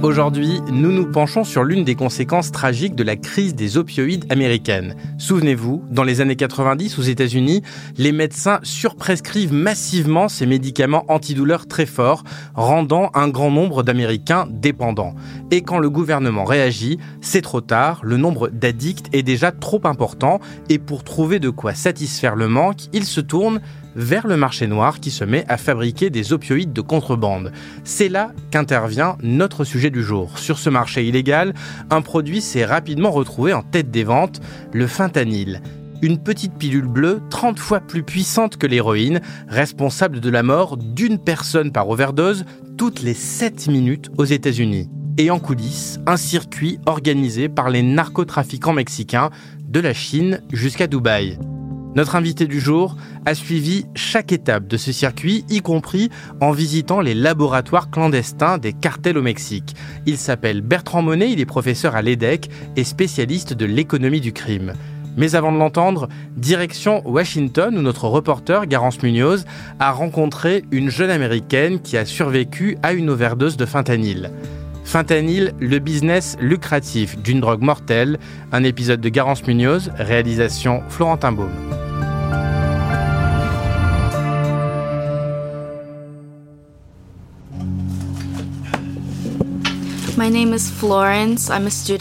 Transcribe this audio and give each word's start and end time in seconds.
Aujourd'hui, 0.00 0.60
nous 0.70 0.92
nous 0.92 1.10
penchons 1.10 1.42
sur 1.42 1.64
l'une 1.64 1.82
des 1.82 1.96
conséquences 1.96 2.52
tragiques 2.52 2.94
de 2.94 3.02
la 3.02 3.16
crise 3.16 3.56
des 3.56 3.76
opioïdes 3.76 4.26
américaines. 4.30 4.94
Souvenez-vous, 5.18 5.82
dans 5.90 6.04
les 6.04 6.20
années 6.20 6.36
90 6.36 7.00
aux 7.00 7.02
États-Unis, 7.02 7.62
les 7.96 8.12
médecins 8.12 8.60
surprescrivent 8.62 9.52
massivement 9.52 10.28
ces 10.28 10.46
médicaments 10.46 11.04
antidouleurs 11.08 11.66
très 11.66 11.84
forts, 11.84 12.22
rendant 12.54 13.10
un 13.14 13.28
grand 13.28 13.50
nombre 13.50 13.82
d'Américains 13.82 14.46
dépendants. 14.48 15.16
Et 15.50 15.62
quand 15.62 15.80
le 15.80 15.90
gouvernement 15.90 16.44
réagit, 16.44 16.98
c'est 17.20 17.42
trop 17.42 17.60
tard, 17.60 17.98
le 18.04 18.18
nombre 18.18 18.50
d'addicts 18.50 19.08
est 19.12 19.24
déjà 19.24 19.50
trop 19.50 19.80
important 19.82 20.38
et 20.68 20.78
pour 20.78 21.02
trouver 21.02 21.40
de 21.40 21.50
quoi 21.50 21.74
satisfaire 21.74 22.36
le 22.36 22.46
manque, 22.46 22.82
il 22.92 23.04
se 23.04 23.20
tourne 23.20 23.60
vers 23.98 24.28
le 24.28 24.36
marché 24.36 24.68
noir 24.68 25.00
qui 25.00 25.10
se 25.10 25.24
met 25.24 25.44
à 25.48 25.56
fabriquer 25.56 26.08
des 26.08 26.32
opioïdes 26.32 26.72
de 26.72 26.80
contrebande. 26.80 27.52
C'est 27.82 28.08
là 28.08 28.30
qu'intervient 28.50 29.18
notre 29.22 29.64
sujet 29.64 29.90
du 29.90 30.02
jour. 30.02 30.38
Sur 30.38 30.58
ce 30.58 30.70
marché 30.70 31.04
illégal, 31.04 31.52
un 31.90 32.00
produit 32.00 32.40
s'est 32.40 32.64
rapidement 32.64 33.10
retrouvé 33.10 33.52
en 33.52 33.62
tête 33.62 33.90
des 33.90 34.04
ventes, 34.04 34.40
le 34.72 34.86
fentanyl 34.86 35.60
une 36.00 36.18
petite 36.18 36.54
pilule 36.54 36.86
bleue 36.86 37.20
30 37.30 37.58
fois 37.58 37.80
plus 37.80 38.04
puissante 38.04 38.56
que 38.56 38.68
l'héroïne, 38.68 39.20
responsable 39.48 40.20
de 40.20 40.30
la 40.30 40.44
mort 40.44 40.76
d'une 40.76 41.18
personne 41.18 41.72
par 41.72 41.88
overdose 41.88 42.44
toutes 42.76 43.02
les 43.02 43.14
7 43.14 43.66
minutes 43.66 44.10
aux 44.16 44.24
États-Unis. 44.24 44.88
Et 45.16 45.30
en 45.32 45.40
coulisses, 45.40 45.98
un 46.06 46.16
circuit 46.16 46.78
organisé 46.86 47.48
par 47.48 47.68
les 47.68 47.82
narcotrafiquants 47.82 48.72
mexicains 48.72 49.30
de 49.64 49.80
la 49.80 49.92
Chine 49.92 50.40
jusqu'à 50.52 50.86
Dubaï. 50.86 51.36
Notre 51.98 52.14
invité 52.14 52.46
du 52.46 52.60
jour 52.60 52.94
a 53.26 53.34
suivi 53.34 53.86
chaque 53.96 54.30
étape 54.30 54.68
de 54.68 54.76
ce 54.76 54.92
circuit, 54.92 55.44
y 55.50 55.62
compris 55.62 56.10
en 56.40 56.52
visitant 56.52 57.00
les 57.00 57.12
laboratoires 57.12 57.90
clandestins 57.90 58.56
des 58.56 58.72
cartels 58.72 59.18
au 59.18 59.22
Mexique. 59.22 59.74
Il 60.06 60.16
s'appelle 60.16 60.60
Bertrand 60.60 61.02
Monet, 61.02 61.32
il 61.32 61.40
est 61.40 61.44
professeur 61.44 61.96
à 61.96 62.02
l'EDEC 62.02 62.50
et 62.76 62.84
spécialiste 62.84 63.52
de 63.52 63.66
l'économie 63.66 64.20
du 64.20 64.32
crime. 64.32 64.74
Mais 65.16 65.34
avant 65.34 65.50
de 65.50 65.58
l'entendre, 65.58 66.08
direction 66.36 67.02
Washington 67.04 67.76
où 67.76 67.82
notre 67.82 68.06
reporter 68.06 68.66
Garance 68.66 69.02
Munoz 69.02 69.44
a 69.80 69.90
rencontré 69.90 70.62
une 70.70 70.90
jeune 70.90 71.10
américaine 71.10 71.80
qui 71.80 71.96
a 71.96 72.04
survécu 72.04 72.78
à 72.84 72.92
une 72.92 73.10
overdose 73.10 73.56
de 73.56 73.66
fentanyl. 73.66 74.30
Fentanyl, 74.84 75.52
le 75.58 75.80
business 75.80 76.36
lucratif 76.40 77.18
d'une 77.18 77.40
drogue 77.40 77.62
mortelle, 77.62 78.20
un 78.52 78.62
épisode 78.62 79.00
de 79.00 79.08
Garance 79.08 79.44
Munoz, 79.48 79.90
réalisation 79.98 80.84
Florentin 80.88 81.32
Baume. 81.32 81.77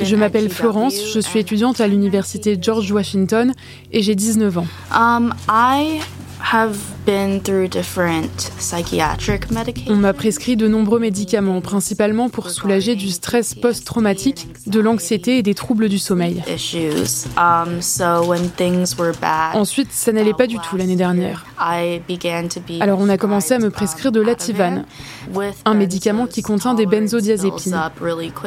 Je 0.04 0.16
m'appelle 0.16 0.50
Florence, 0.50 0.96
je 1.14 1.20
suis 1.20 1.40
étudiante 1.40 1.80
à 1.82 1.88
l'université 1.88 2.58
George 2.60 2.92
Washington 2.92 3.54
et 3.92 4.02
j'ai 4.02 4.16
19 4.16 4.58
ans. 4.58 4.68
Um, 4.92 5.34
on 9.90 9.96
m'a 9.96 10.14
prescrit 10.14 10.58
de 10.58 10.68
nombreux 10.68 11.00
médicaments, 11.00 11.62
principalement 11.62 12.30
pour 12.30 12.50
soulager 12.50 12.96
du 12.96 13.10
stress 13.10 13.54
post-traumatique, 13.56 14.48
de 14.68 14.80
l'anxiété 14.82 15.38
et 15.38 15.44
des 15.44 15.54
troubles 15.54 15.88
du 15.88 16.00
sommeil. 16.00 16.44
Um, 17.38 17.80
Ensuite, 19.54 19.92
ça 19.92 20.12
n'allait 20.12 20.34
pas 20.34 20.48
du 20.48 20.58
tout 20.60 20.76
l'année 20.76 20.96
dernière. 20.98 21.46
Alors 22.80 23.00
on 23.00 23.10
a 23.10 23.18
commencé 23.18 23.54
à 23.54 23.60
me 23.60 23.70
prescrire 23.70 24.12
de 24.12 24.20
l'Ativan, 24.20 24.84
un 25.66 25.74
médicament 25.74 26.28
qui 26.28 26.42
contient 26.42 26.74
des 26.74 26.86
benzodiazépines. 26.86 27.80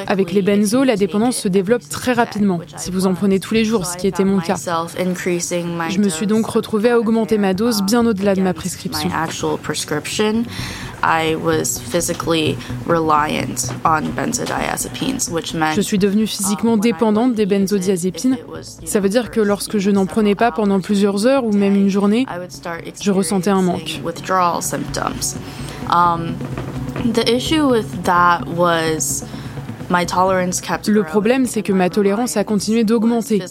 Avec 0.06 0.32
les 0.32 0.42
benzos, 0.42 0.84
la 0.84 0.96
dépendance 0.96 1.36
se 1.36 1.48
développe 1.48 1.88
très 1.88 2.12
rapidement, 2.12 2.60
si 2.76 2.90
vous 2.90 3.06
en 3.06 3.14
prenez 3.14 3.40
tous 3.40 3.54
les 3.54 3.64
jours, 3.64 3.86
ce 3.86 3.96
qui 3.96 4.06
était 4.06 4.24
mon 4.24 4.38
cas. 4.40 4.56
Je 4.56 5.98
me 5.98 6.08
suis 6.08 6.26
donc 6.26 6.46
retrouvée 6.46 6.90
à 6.90 6.98
augmenter 6.98 7.38
ma 7.38 7.54
dose 7.54 7.82
bien 7.82 8.06
au-delà 8.06 8.34
de 8.34 8.42
ma 8.42 8.49
prescription. 8.54 9.08
Je 15.74 15.80
suis 15.80 15.98
devenue 15.98 16.26
physiquement 16.26 16.76
dépendante 16.76 17.34
des 17.34 17.46
benzodiazépines. 17.46 18.36
Ça 18.84 19.00
veut 19.00 19.08
dire 19.08 19.30
que 19.30 19.40
lorsque 19.40 19.78
je 19.78 19.90
n'en 19.90 20.06
prenais 20.06 20.34
pas 20.34 20.52
pendant 20.52 20.80
plusieurs 20.80 21.26
heures 21.26 21.44
ou 21.44 21.52
même 21.52 21.74
une 21.74 21.88
journée, 21.88 22.26
je 23.00 23.10
ressentais 23.10 23.50
un 23.50 23.62
manque. 23.62 24.00
Um, 25.92 26.36
the 27.14 27.28
issue 27.28 27.66
with 27.66 28.04
that 28.04 28.46
was 28.46 29.24
le 30.86 31.02
problème, 31.02 31.46
c'est 31.46 31.62
que 31.62 31.72
ma 31.72 31.90
tolérance 31.90 32.36
a 32.36 32.44
continué 32.44 32.84
d'augmenter 32.84 33.42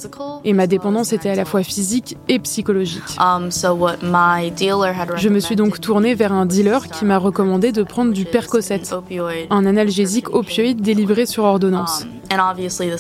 et 0.46 0.54
ma 0.54 0.68
dépendance 0.68 1.14
était 1.14 1.30
à 1.30 1.36
la 1.36 1.46
fois 1.46 1.64
physique 1.64 2.18
et 2.28 2.40
psychologique. 2.40 3.18
Um, 3.20 3.50
Je 3.52 5.30
me 5.30 5.40
suis 5.40 5.56
donc 5.56 5.82
tournée 5.82 6.16
vers 6.16 6.32
un 6.34 6.46
dealer 6.46 6.88
qui 6.88 7.06
m'a 7.06 7.18
recommandé 7.18 7.72
de 7.72 7.84
prendre 7.84 8.14
du 8.14 8.26
Percocet, 8.26 8.82
un 9.50 9.66
analgésique 9.66 10.34
opioïde 10.34 10.82
délivré 10.82 11.26
sur 11.26 11.44
ordonnance. 11.44 12.06
Um, 12.32 12.40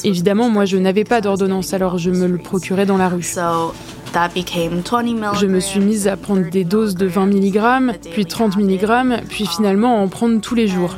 Évidemment, 0.04 0.50
moi 0.50 0.66
je 0.66 0.78
n'avais 0.78 1.04
pas 1.04 1.22
d'ordonnance, 1.22 1.74
alors 1.74 1.98
je 1.98 2.12
me 2.12 2.28
le 2.28 2.38
procurais 2.38 2.86
dans 2.86 2.98
la 2.98 3.10
rue. 3.10 3.36
Je 5.40 5.46
me 5.46 5.60
suis 5.60 5.80
mise 5.80 6.08
à 6.08 6.18
prendre 6.18 6.50
des 6.50 6.64
doses 6.64 6.96
de 6.96 7.06
20 7.06 7.28
mg, 7.28 7.94
puis 8.12 8.26
30 8.26 8.58
mg, 8.58 9.22
puis 9.28 9.46
finalement 9.46 10.02
en 10.02 10.08
prendre 10.08 10.40
tous 10.42 10.56
les 10.56 10.68
jours. 10.68 10.96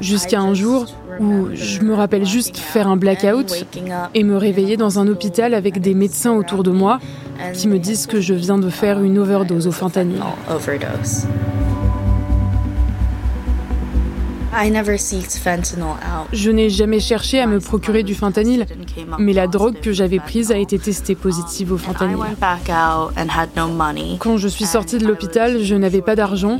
Jusqu'à 0.00 0.40
un 0.40 0.54
jour 0.54 0.86
où 1.20 1.48
je 1.54 1.80
me 1.80 1.94
rappelle 1.94 2.26
juste 2.26 2.56
faire 2.58 2.88
un 2.88 2.96
blackout 2.96 3.66
et 4.14 4.24
me 4.24 4.36
réveiller 4.36 4.76
dans 4.76 4.98
un 4.98 5.08
hôpital 5.08 5.54
avec 5.54 5.80
des 5.80 5.94
médecins 5.94 6.32
autour 6.32 6.62
de 6.62 6.70
moi 6.70 6.98
qui 7.54 7.68
me 7.68 7.78
disent 7.78 8.06
que 8.06 8.20
je 8.20 8.34
viens 8.34 8.58
de 8.58 8.70
faire 8.70 9.02
une 9.02 9.18
overdose 9.18 9.66
au 9.66 9.72
fentanyl. 9.72 10.20
Je 16.32 16.50
n'ai 16.50 16.70
jamais 16.70 17.00
cherché 17.00 17.40
à 17.40 17.46
me 17.46 17.60
procurer 17.60 18.02
du 18.02 18.14
fentanyl, 18.14 18.66
mais 19.18 19.32
la 19.32 19.46
drogue 19.46 19.80
que 19.80 19.92
j'avais 19.92 20.18
prise 20.18 20.50
a 20.50 20.56
été 20.56 20.78
testée 20.78 21.14
positive 21.14 21.72
au 21.72 21.78
fentanyl. 21.78 22.16
Quand 24.18 24.36
je 24.36 24.48
suis 24.48 24.64
sortie 24.64 24.98
de 24.98 25.06
l'hôpital, 25.06 25.62
je 25.62 25.74
n'avais 25.74 26.02
pas 26.02 26.16
d'argent, 26.16 26.58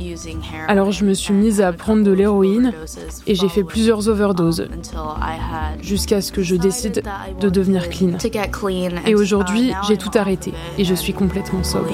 alors 0.67 0.91
je 0.91 1.05
me 1.05 1.13
suis 1.13 1.33
mise 1.33 1.61
à 1.61 1.73
prendre 1.73 2.03
de 2.03 2.11
l'héroïne 2.11 2.73
et 3.25 3.35
j'ai 3.35 3.49
fait 3.49 3.63
plusieurs 3.63 4.07
overdoses 4.09 4.67
jusqu'à 5.81 6.21
ce 6.21 6.31
que 6.31 6.43
je 6.43 6.55
décide 6.55 7.03
de 7.39 7.49
devenir 7.49 7.89
clean. 7.89 8.17
Et 9.05 9.15
aujourd'hui, 9.15 9.71
j'ai 9.87 9.97
tout 9.97 10.11
arrêté 10.15 10.53
et 10.77 10.83
je 10.83 10.93
suis 10.93 11.13
complètement 11.13 11.63
sobre. 11.63 11.91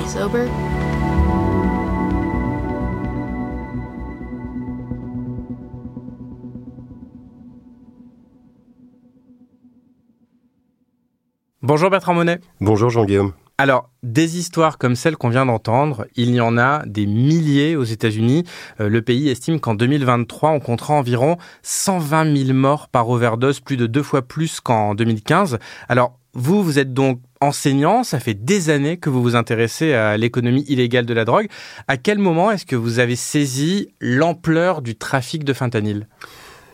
Bonjour 11.66 11.90
Bertrand 11.90 12.14
Monet. 12.14 12.42
Bonjour 12.60 12.90
Jean-Guillaume. 12.90 13.32
Alors, 13.58 13.90
des 14.04 14.38
histoires 14.38 14.78
comme 14.78 14.98
celle 14.98 15.16
qu'on 15.16 15.30
vient 15.30 15.46
d'entendre, 15.46 16.06
il 16.18 16.36
y 16.36 16.42
en 16.42 16.58
a 16.58 16.86
des 16.86 17.06
milliers 17.06 17.78
aux 17.78 17.86
États-Unis. 17.86 18.44
Euh, 18.82 18.90
le 18.90 19.02
pays 19.02 19.30
estime 19.30 19.62
qu'en 19.62 19.74
2023, 19.74 20.50
on 20.50 20.60
comptera 20.60 20.94
environ 20.96 21.38
120 21.62 22.36
000 22.48 22.54
morts 22.54 22.90
par 22.90 23.08
overdose, 23.08 23.62
plus 23.62 23.78
de 23.78 23.88
deux 23.88 24.04
fois 24.04 24.24
plus 24.24 24.60
qu'en 24.60 24.94
2015. 24.94 25.58
Alors, 25.88 26.20
vous, 26.34 26.62
vous 26.62 26.80
êtes 26.80 26.94
donc 26.94 27.22
enseignant, 27.40 28.04
ça 28.04 28.20
fait 28.20 28.34
des 28.34 28.70
années 28.70 28.98
que 28.98 29.10
vous 29.10 29.24
vous 29.24 29.38
intéressez 29.38 29.94
à 29.94 30.18
l'économie 30.18 30.66
illégale 30.68 31.06
de 31.06 31.14
la 31.14 31.24
drogue. 31.24 31.48
À 31.88 31.96
quel 31.96 32.20
moment 32.20 32.52
est-ce 32.52 32.66
que 32.66 32.76
vous 32.76 33.00
avez 33.00 33.16
saisi 33.16 33.88
l'ampleur 34.02 34.82
du 34.82 34.96
trafic 34.96 35.46
de 35.46 35.54
fentanyl? 35.54 36.08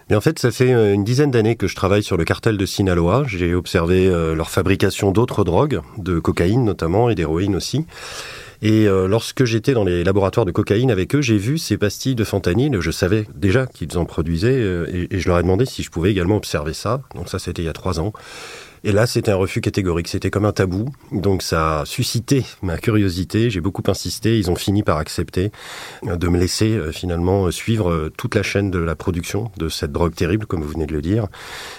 Et 0.09 0.15
en 0.15 0.21
fait, 0.21 0.39
ça 0.39 0.51
fait 0.51 0.73
euh, 0.73 0.94
une 0.94 1.03
dizaine 1.03 1.29
d'années 1.29 1.56
que 1.56 1.67
je 1.67 1.75
travaille 1.75 2.01
sur 2.01 2.17
le 2.17 2.23
cartel 2.23 2.57
de 2.57 2.65
Sinaloa. 2.65 3.25
J'ai 3.27 3.53
observé 3.53 4.07
euh, 4.07 4.33
leur 4.33 4.50
fabrication 4.50 5.11
d'autres 5.11 5.44
drogues, 5.44 5.81
de 5.97 6.19
cocaïne 6.19 6.65
notamment 6.65 7.11
et 7.11 7.15
d'héroïne 7.15 7.56
aussi. 7.56 7.85
Et 8.63 8.88
euh, 8.88 9.07
lorsque 9.07 9.45
j'étais 9.45 9.73
dans 9.73 9.83
les 9.83 10.03
laboratoires 10.03 10.47
de 10.47 10.51
cocaïne 10.51 10.89
avec 10.89 11.15
eux, 11.15 11.21
j'ai 11.21 11.38
vu 11.38 11.59
ces 11.59 11.77
pastilles 11.77 12.15
de 12.15 12.23
fentanyl. 12.23 12.81
Je 12.81 12.91
savais 12.91 13.27
déjà 13.35 13.67
qu'ils 13.67 13.97
en 14.00 14.06
produisaient 14.06 14.59
et, 15.11 15.19
je 15.19 15.29
leur 15.29 15.38
ai 15.38 15.44
demandé 15.44 15.65
si 15.65 15.83
je 15.83 15.91
pouvais 15.91 16.11
également 16.11 16.38
observer 16.38 16.73
ça. 16.73 17.01
Donc 17.15 17.29
ça, 17.29 17.38
c'était 17.38 17.61
il 17.61 17.65
y 17.65 17.69
a 17.69 17.73
trois 17.73 18.00
ans. 18.00 18.11
Et 18.83 18.91
là, 18.91 19.07
c'était 19.07 19.31
un 19.31 19.35
refus 19.35 19.61
catégorique, 19.61 20.07
c'était 20.07 20.29
comme 20.29 20.45
un 20.45 20.53
tabou. 20.53 20.89
Donc 21.11 21.43
ça 21.43 21.81
a 21.81 21.85
suscité 21.85 22.45
ma 22.61 22.77
curiosité, 22.77 23.49
j'ai 23.49 23.61
beaucoup 23.61 23.83
insisté, 23.87 24.37
ils 24.37 24.49
ont 24.49 24.55
fini 24.55 24.83
par 24.83 24.97
accepter 24.97 25.51
euh, 26.05 26.15
de 26.15 26.27
me 26.27 26.39
laisser 26.39 26.71
euh, 26.71 26.91
finalement 26.91 27.45
euh, 27.45 27.51
suivre 27.51 28.09
toute 28.17 28.35
la 28.35 28.43
chaîne 28.43 28.71
de 28.71 28.79
la 28.79 28.95
production 28.95 29.51
de 29.57 29.69
cette 29.69 29.91
drogue 29.91 30.15
terrible, 30.15 30.45
comme 30.45 30.61
vous 30.61 30.69
venez 30.69 30.85
de 30.85 30.93
le 30.93 31.01
dire. 31.01 31.27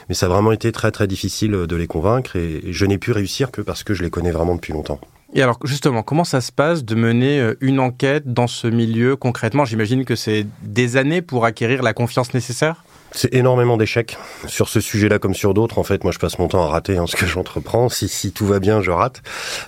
Mais 0.09 0.15
ça 0.15 0.27
a 0.27 0.29
vraiment 0.29 0.53
été 0.53 0.73
très 0.73 0.91
très 0.91 1.07
difficile 1.07 1.53
de 1.53 1.77
les 1.77 1.87
convaincre 1.87 2.37
et 2.37 2.63
je 2.71 2.87
n'ai 2.87 2.99
pu 2.99 3.13
réussir 3.13 3.51
que 3.51 3.63
parce 3.63 3.83
que 3.83 3.95
je 3.95 4.03
les 4.03 4.11
connais 4.11 4.31
vraiment 4.31 4.55
depuis 4.55 4.73
longtemps. 4.73 5.01
Et 5.33 5.43
alors 5.43 5.59
justement, 5.65 6.03
comment 6.03 6.25
ça 6.25 6.41
se 6.41 6.51
passe 6.51 6.85
de 6.85 6.95
mener 6.95 7.53
une 7.61 7.79
enquête 7.79 8.33
dans 8.33 8.49
ce 8.49 8.67
milieu 8.67 9.15
concrètement? 9.17 9.65
J'imagine 9.65 10.05
que 10.05 10.17
c'est 10.17 10.47
des 10.63 10.97
années 10.97 11.23
pour 11.23 11.45
acquérir 11.45 11.83
la 11.83 11.95
confiance 11.95 12.35
nécessaire? 12.35 12.85
C'est 13.13 13.35
énormément 13.35 13.77
d'échecs. 13.77 14.19
Sur 14.47 14.69
ce 14.69 14.81
sujet-là 14.81 15.19
comme 15.19 15.35
sur 15.35 15.55
d'autres, 15.55 15.79
en 15.79 15.83
fait, 15.83 16.05
moi 16.05 16.13
je 16.13 16.19
passe 16.19 16.39
mon 16.39 16.49
temps 16.49 16.63
à 16.63 16.69
rater 16.69 16.97
hein, 16.97 17.07
ce 17.07 17.17
que 17.17 17.27
j'entreprends. 17.27 17.89
Si, 17.89 18.09
si 18.09 18.33
tout 18.33 18.47
va 18.47 18.61
bien, 18.61 18.83
je 18.83 18.91
rate. 18.91 19.23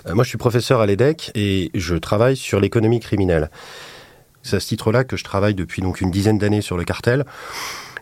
Euh, 0.07 0.13
moi 0.13 0.23
je 0.23 0.29
suis 0.29 0.37
professeur 0.37 0.81
à 0.81 0.85
l'EDEC 0.85 1.31
et 1.35 1.71
je 1.73 1.95
travaille 1.95 2.37
sur 2.37 2.59
l'économie 2.59 2.99
criminelle. 2.99 3.49
C'est 4.41 4.57
à 4.57 4.59
ce 4.59 4.67
titre-là 4.67 5.03
que 5.03 5.15
je 5.15 5.23
travaille 5.23 5.55
depuis 5.55 5.81
donc 5.81 6.01
une 6.01 6.11
dizaine 6.11 6.37
d'années 6.37 6.61
sur 6.61 6.77
le 6.77 6.83
cartel. 6.83 7.25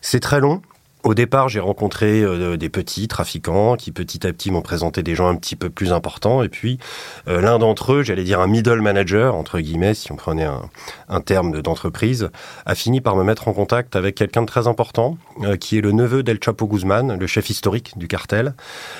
C'est 0.01 0.19
très 0.19 0.39
long, 0.39 0.61
au 1.03 1.15
départ, 1.15 1.49
j'ai 1.49 1.59
rencontré 1.59 2.21
euh, 2.21 2.57
des 2.57 2.69
petits 2.69 3.07
trafiquants 3.07 3.75
qui 3.75 3.91
petit 3.91 4.25
à 4.27 4.31
petit 4.31 4.51
m'ont 4.51 4.61
présenté 4.61 5.01
des 5.01 5.15
gens 5.15 5.27
un 5.27 5.35
petit 5.35 5.55
peu 5.55 5.69
plus 5.69 5.93
importants. 5.93 6.43
Et 6.43 6.49
puis, 6.49 6.77
euh, 7.27 7.41
l'un 7.41 7.57
d'entre 7.57 7.93
eux, 7.93 8.03
j'allais 8.03 8.23
dire 8.23 8.39
un 8.39 8.47
middle 8.47 8.81
manager, 8.81 9.35
entre 9.35 9.59
guillemets, 9.59 9.95
si 9.95 10.11
on 10.11 10.15
prenait 10.15 10.45
un, 11.09 11.21
terme 11.21 11.61
d'entreprise, 11.61 12.29
a 12.65 12.75
fini 12.75 13.01
par 13.01 13.15
me 13.15 13.23
mettre 13.23 13.47
en 13.47 13.53
contact 13.53 13.95
avec 13.95 14.15
quelqu'un 14.15 14.41
de 14.41 14.47
très 14.47 14.67
important, 14.67 15.17
euh, 15.43 15.55
qui 15.55 15.77
est 15.77 15.81
le 15.81 15.91
neveu 15.91 16.23
d'El 16.23 16.39
Chapo 16.43 16.67
Guzman, 16.67 17.17
le 17.17 17.27
chef 17.27 17.49
historique 17.49 17.97
du 17.97 18.07
cartel. 18.07 18.53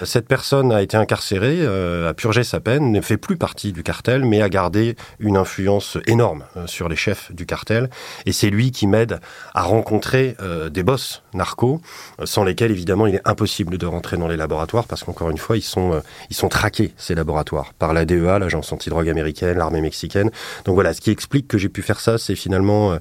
Cette 0.04 0.28
personne 0.28 0.72
a 0.72 0.82
été 0.82 0.98
incarcérée, 0.98 1.66
a 1.66 2.14
purgé 2.14 2.44
sa 2.44 2.60
peine, 2.60 2.92
ne 2.92 3.02
fait 3.02 3.18
plus 3.18 3.38
partie 3.38 3.74
du 3.74 3.84
cartel, 3.84 4.26
mais 4.26 4.42
a 4.42 4.50
gardé 4.50 4.96
une 5.20 5.38
influence 5.38 5.98
énorme 6.06 6.44
sur 6.66 6.90
les 6.90 6.96
chefs 6.96 7.32
du 7.32 7.46
cartel. 7.46 7.90
Et 8.26 8.32
c'est 8.32 8.50
lui 8.50 8.72
qui 8.72 8.88
m'aide 8.88 9.20
à 9.54 9.64
rencontrer 9.64 10.36
des 10.72 10.84
boss 10.84 11.24
narcos 11.34 11.82
sans 12.24 12.44
lesquels 12.44 12.72
évidemment 12.72 13.08
il 13.08 13.16
est 13.16 13.22
impossible 13.26 13.78
de 13.78 13.86
rentrer 13.86 14.18
dans 14.18 14.28
les 14.28 14.38
laboratoires 14.38 14.86
parce 14.86 15.04
qu'encore 15.04 15.30
une 15.30 15.38
fois 15.38 15.58
ils 15.58 15.62
sont 15.64 15.94
euh, 15.94 16.00
ils 16.30 16.36
sont 16.36 16.50
traqués 16.50 16.94
ces 16.98 17.16
laboratoires 17.16 17.74
par 17.74 17.94
la 17.94 18.06
DEA, 18.06 18.40
l'agence 18.40 18.72
antidrogue 18.72 19.10
américaine, 19.10 19.58
l'armée 19.58 19.82
mexicaine. 19.82 20.32
Donc 20.66 20.76
voilà, 20.76 20.94
ce 20.94 21.02
qui 21.02 21.12
explique 21.12 21.48
que 21.48 21.58
j'ai 21.58 21.70
pu 21.70 21.82
faire 21.82 22.00
ça, 22.00 22.18
c'est 22.18 22.36
finalement 22.36 22.94
euh, 22.94 22.98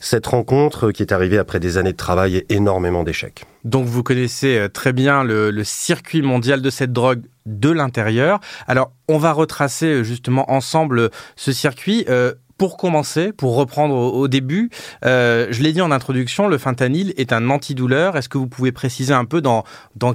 cette 0.00 0.26
rencontre 0.26 0.90
qui 0.90 1.02
est 1.02 1.12
arrivée 1.12 1.38
après 1.38 1.60
des 1.60 1.78
années 1.78 1.92
de 1.92 1.96
travail 1.96 2.36
et 2.36 2.46
énormément 2.50 3.02
d'échecs. 3.02 3.44
Donc 3.64 3.86
vous 3.86 4.02
connaissez 4.02 4.58
euh, 4.58 4.68
très 4.68 4.92
bien 4.92 5.24
le, 5.24 5.50
le 5.50 5.64
circuit 5.64 6.22
mondial 6.22 6.62
de 6.62 6.70
cette 6.70 6.92
drogue 6.92 7.22
de 7.46 7.70
l'intérieur. 7.70 8.40
Alors 8.66 8.92
on 9.08 9.18
va 9.18 9.32
retracer 9.32 10.04
justement 10.04 10.50
ensemble 10.50 11.10
ce 11.36 11.52
circuit. 11.52 12.04
Euh, 12.08 12.34
pour 12.58 12.76
commencer, 12.76 13.32
pour 13.32 13.56
reprendre 13.56 13.94
au, 13.94 14.28
début, 14.28 14.70
euh, 15.04 15.48
je 15.50 15.62
l'ai 15.62 15.72
dit 15.72 15.80
en 15.80 15.90
introduction, 15.90 16.48
le 16.48 16.58
fentanyl 16.58 17.12
est 17.16 17.32
un 17.32 17.50
antidouleur. 17.50 18.16
Est-ce 18.16 18.28
que 18.28 18.38
vous 18.38 18.46
pouvez 18.46 18.72
préciser 18.72 19.12
un 19.12 19.24
peu 19.24 19.40
dans, 19.40 19.64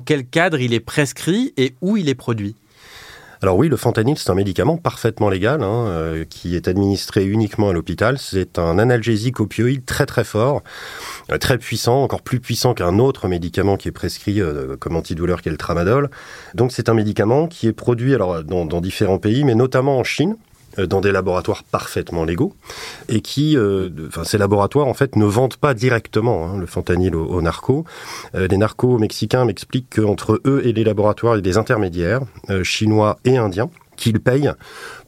quel 0.05 0.25
cadre 0.25 0.59
il 0.59 0.73
est 0.73 0.79
prescrit 0.79 1.53
et 1.57 1.75
où 1.81 1.97
il 1.97 2.09
est 2.09 2.15
produit? 2.15 2.55
Alors 3.43 3.57
oui, 3.57 3.69
le 3.69 3.75
fentanyl, 3.75 4.19
c'est 4.19 4.29
un 4.29 4.35
médicament 4.35 4.77
parfaitement 4.77 5.27
légal, 5.27 5.63
hein, 5.63 5.88
euh, 5.88 6.25
qui 6.29 6.55
est 6.55 6.67
administré 6.67 7.25
uniquement 7.25 7.69
à 7.69 7.73
l'hôpital. 7.73 8.19
C'est 8.19 8.59
un 8.59 8.77
analgésique 8.77 9.39
opioïde 9.39 9.83
très 9.83 10.05
très 10.05 10.23
fort, 10.23 10.61
euh, 11.31 11.39
très 11.39 11.57
puissant, 11.57 12.03
encore 12.03 12.21
plus 12.21 12.39
puissant 12.39 12.75
qu'un 12.75 12.99
autre 12.99 13.27
médicament 13.27 13.77
qui 13.77 13.88
est 13.88 13.91
prescrit 13.91 14.41
comme 14.79 14.95
antidouleur, 14.95 15.41
qui 15.41 15.49
est 15.49 15.51
le 15.51 15.57
tramadol. 15.57 16.11
Donc 16.53 16.71
c'est 16.71 16.88
un 16.88 16.93
médicament 16.93 17.47
qui 17.47 17.67
est 17.67 17.73
produit 17.73 18.13
alors 18.13 18.43
dans 18.43 18.81
différents 18.81 19.17
pays, 19.17 19.43
mais 19.43 19.55
notamment 19.55 19.97
en 19.97 20.03
Chine, 20.03 20.35
dans 20.77 21.01
des 21.01 21.12
laboratoires 21.12 21.63
parfaitement 21.63 22.23
légaux 22.23 22.53
et 23.09 23.21
qui, 23.21 23.57
euh, 23.57 23.89
ces 24.23 24.38
laboratoires 24.38 24.88
en 24.88 24.94
fait 24.94 25.15
ne 25.15 25.25
vendent 25.25 25.57
pas 25.57 25.73
directement 25.73 26.45
hein, 26.45 26.57
le 26.57 26.65
fentanyl 26.65 27.15
aux, 27.15 27.41
narcos. 27.41 27.85
Euh, 28.35 28.47
les 28.47 28.57
narcos 28.57 28.97
mexicains 28.97 29.45
m'expliquent 29.45 29.95
qu'entre 29.95 30.41
eux 30.45 30.62
et 30.65 30.73
les 30.73 30.83
laboratoires, 30.83 31.35
il 31.35 31.38
y 31.38 31.39
a 31.39 31.41
des 31.41 31.57
intermédiaires 31.57 32.21
chinois 32.63 33.19
et 33.25 33.38
indiens 33.38 33.69
qu'ils 34.01 34.19
payent 34.19 34.51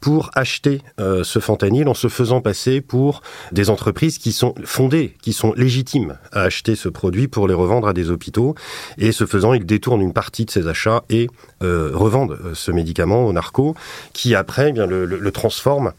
pour 0.00 0.30
acheter 0.34 0.80
euh, 1.00 1.24
ce 1.24 1.40
fentanyl 1.40 1.88
en 1.88 1.94
se 1.94 2.08
faisant 2.08 2.40
passer 2.40 2.80
pour 2.80 3.22
des 3.52 3.68
entreprises 3.68 4.18
qui 4.18 4.32
sont 4.32 4.54
fondées, 4.64 5.16
qui 5.20 5.32
sont 5.32 5.52
légitimes 5.54 6.16
à 6.32 6.42
acheter 6.42 6.76
ce 6.76 6.88
produit 6.88 7.26
pour 7.26 7.48
les 7.48 7.54
revendre 7.54 7.88
à 7.88 7.92
des 7.92 8.10
hôpitaux. 8.10 8.54
Et 8.96 9.12
ce 9.12 9.26
faisant, 9.26 9.52
ils 9.52 9.66
détournent 9.66 10.00
une 10.00 10.12
partie 10.12 10.44
de 10.44 10.50
ces 10.50 10.68
achats 10.68 11.02
et 11.10 11.28
euh, 11.62 11.90
revendent 11.92 12.38
euh, 12.44 12.54
ce 12.54 12.70
médicament 12.70 13.26
aux 13.26 13.32
narcos, 13.32 13.74
qui 14.12 14.34
après 14.34 14.68
eh 14.68 14.72
bien, 14.72 14.86
le, 14.86 15.04
le, 15.04 15.32
transforment 15.32 15.92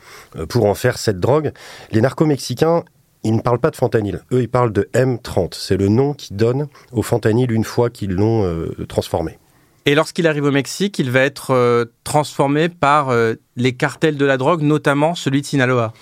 pour 0.48 0.66
en 0.66 0.76
faire 0.76 0.98
cette 0.98 1.20
drogue. 1.20 1.52
Les 1.92 2.00
narcos 2.00 2.26
mexicains 2.26 2.84
ils 3.24 3.36
ne 3.36 3.42
parlent 3.42 3.60
pas 3.60 3.72
de 3.72 3.76
fentanyl. 3.76 4.22
Eux, 4.32 4.44
ils 4.44 4.48
parlent 4.48 4.72
de 4.72 4.88
M30. 4.94 5.56
C'est 5.56 5.78
le 5.78 5.88
nom 5.88 6.14
qu'ils 6.14 6.38
donnent 6.38 6.68
au 6.92 7.02
fentanyl 7.02 7.52
une 7.52 7.64
fois 7.64 7.90
qu'ils 7.90 8.12
l'ont 8.12 8.68
transformé. 8.88 9.40
Et 9.88 9.94
lorsqu'il 9.94 10.26
arrive 10.26 10.46
au 10.46 10.52
Mexique, 10.52 10.98
il 10.98 11.12
va 11.12 11.20
être 11.20 11.52
euh, 11.52 11.86
transformé 12.04 12.70
par 12.70 13.10
euh, 13.10 13.36
les 13.56 13.74
cartels 13.74 14.18
de 14.18 14.26
la 14.26 14.38
drogue, 14.38 14.64
notamment 14.64 15.14
celui 15.14 15.42
de 15.42 15.46
Sinaloa. 15.46 15.94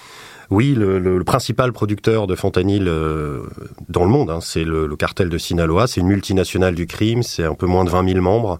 Oui, 0.49 0.75
le, 0.75 1.23
principal 1.23 1.71
producteur 1.71 2.27
de 2.27 2.35
fentanyl 2.35 2.87
euh, 2.87 3.43
dans 3.89 4.03
le 4.03 4.09
monde, 4.09 4.29
hein, 4.29 4.39
c'est 4.41 4.63
le, 4.63 4.93
cartel 4.95 5.29
de 5.29 5.37
Sinaloa. 5.37 5.87
C'est 5.87 6.01
une 6.01 6.07
multinationale 6.07 6.75
du 6.75 6.85
crime, 6.85 7.23
c'est 7.23 7.43
un 7.43 7.55
peu 7.55 7.65
moins 7.65 7.85
de 7.85 7.89
20 7.89 8.07
000 8.09 8.21
membres, 8.21 8.59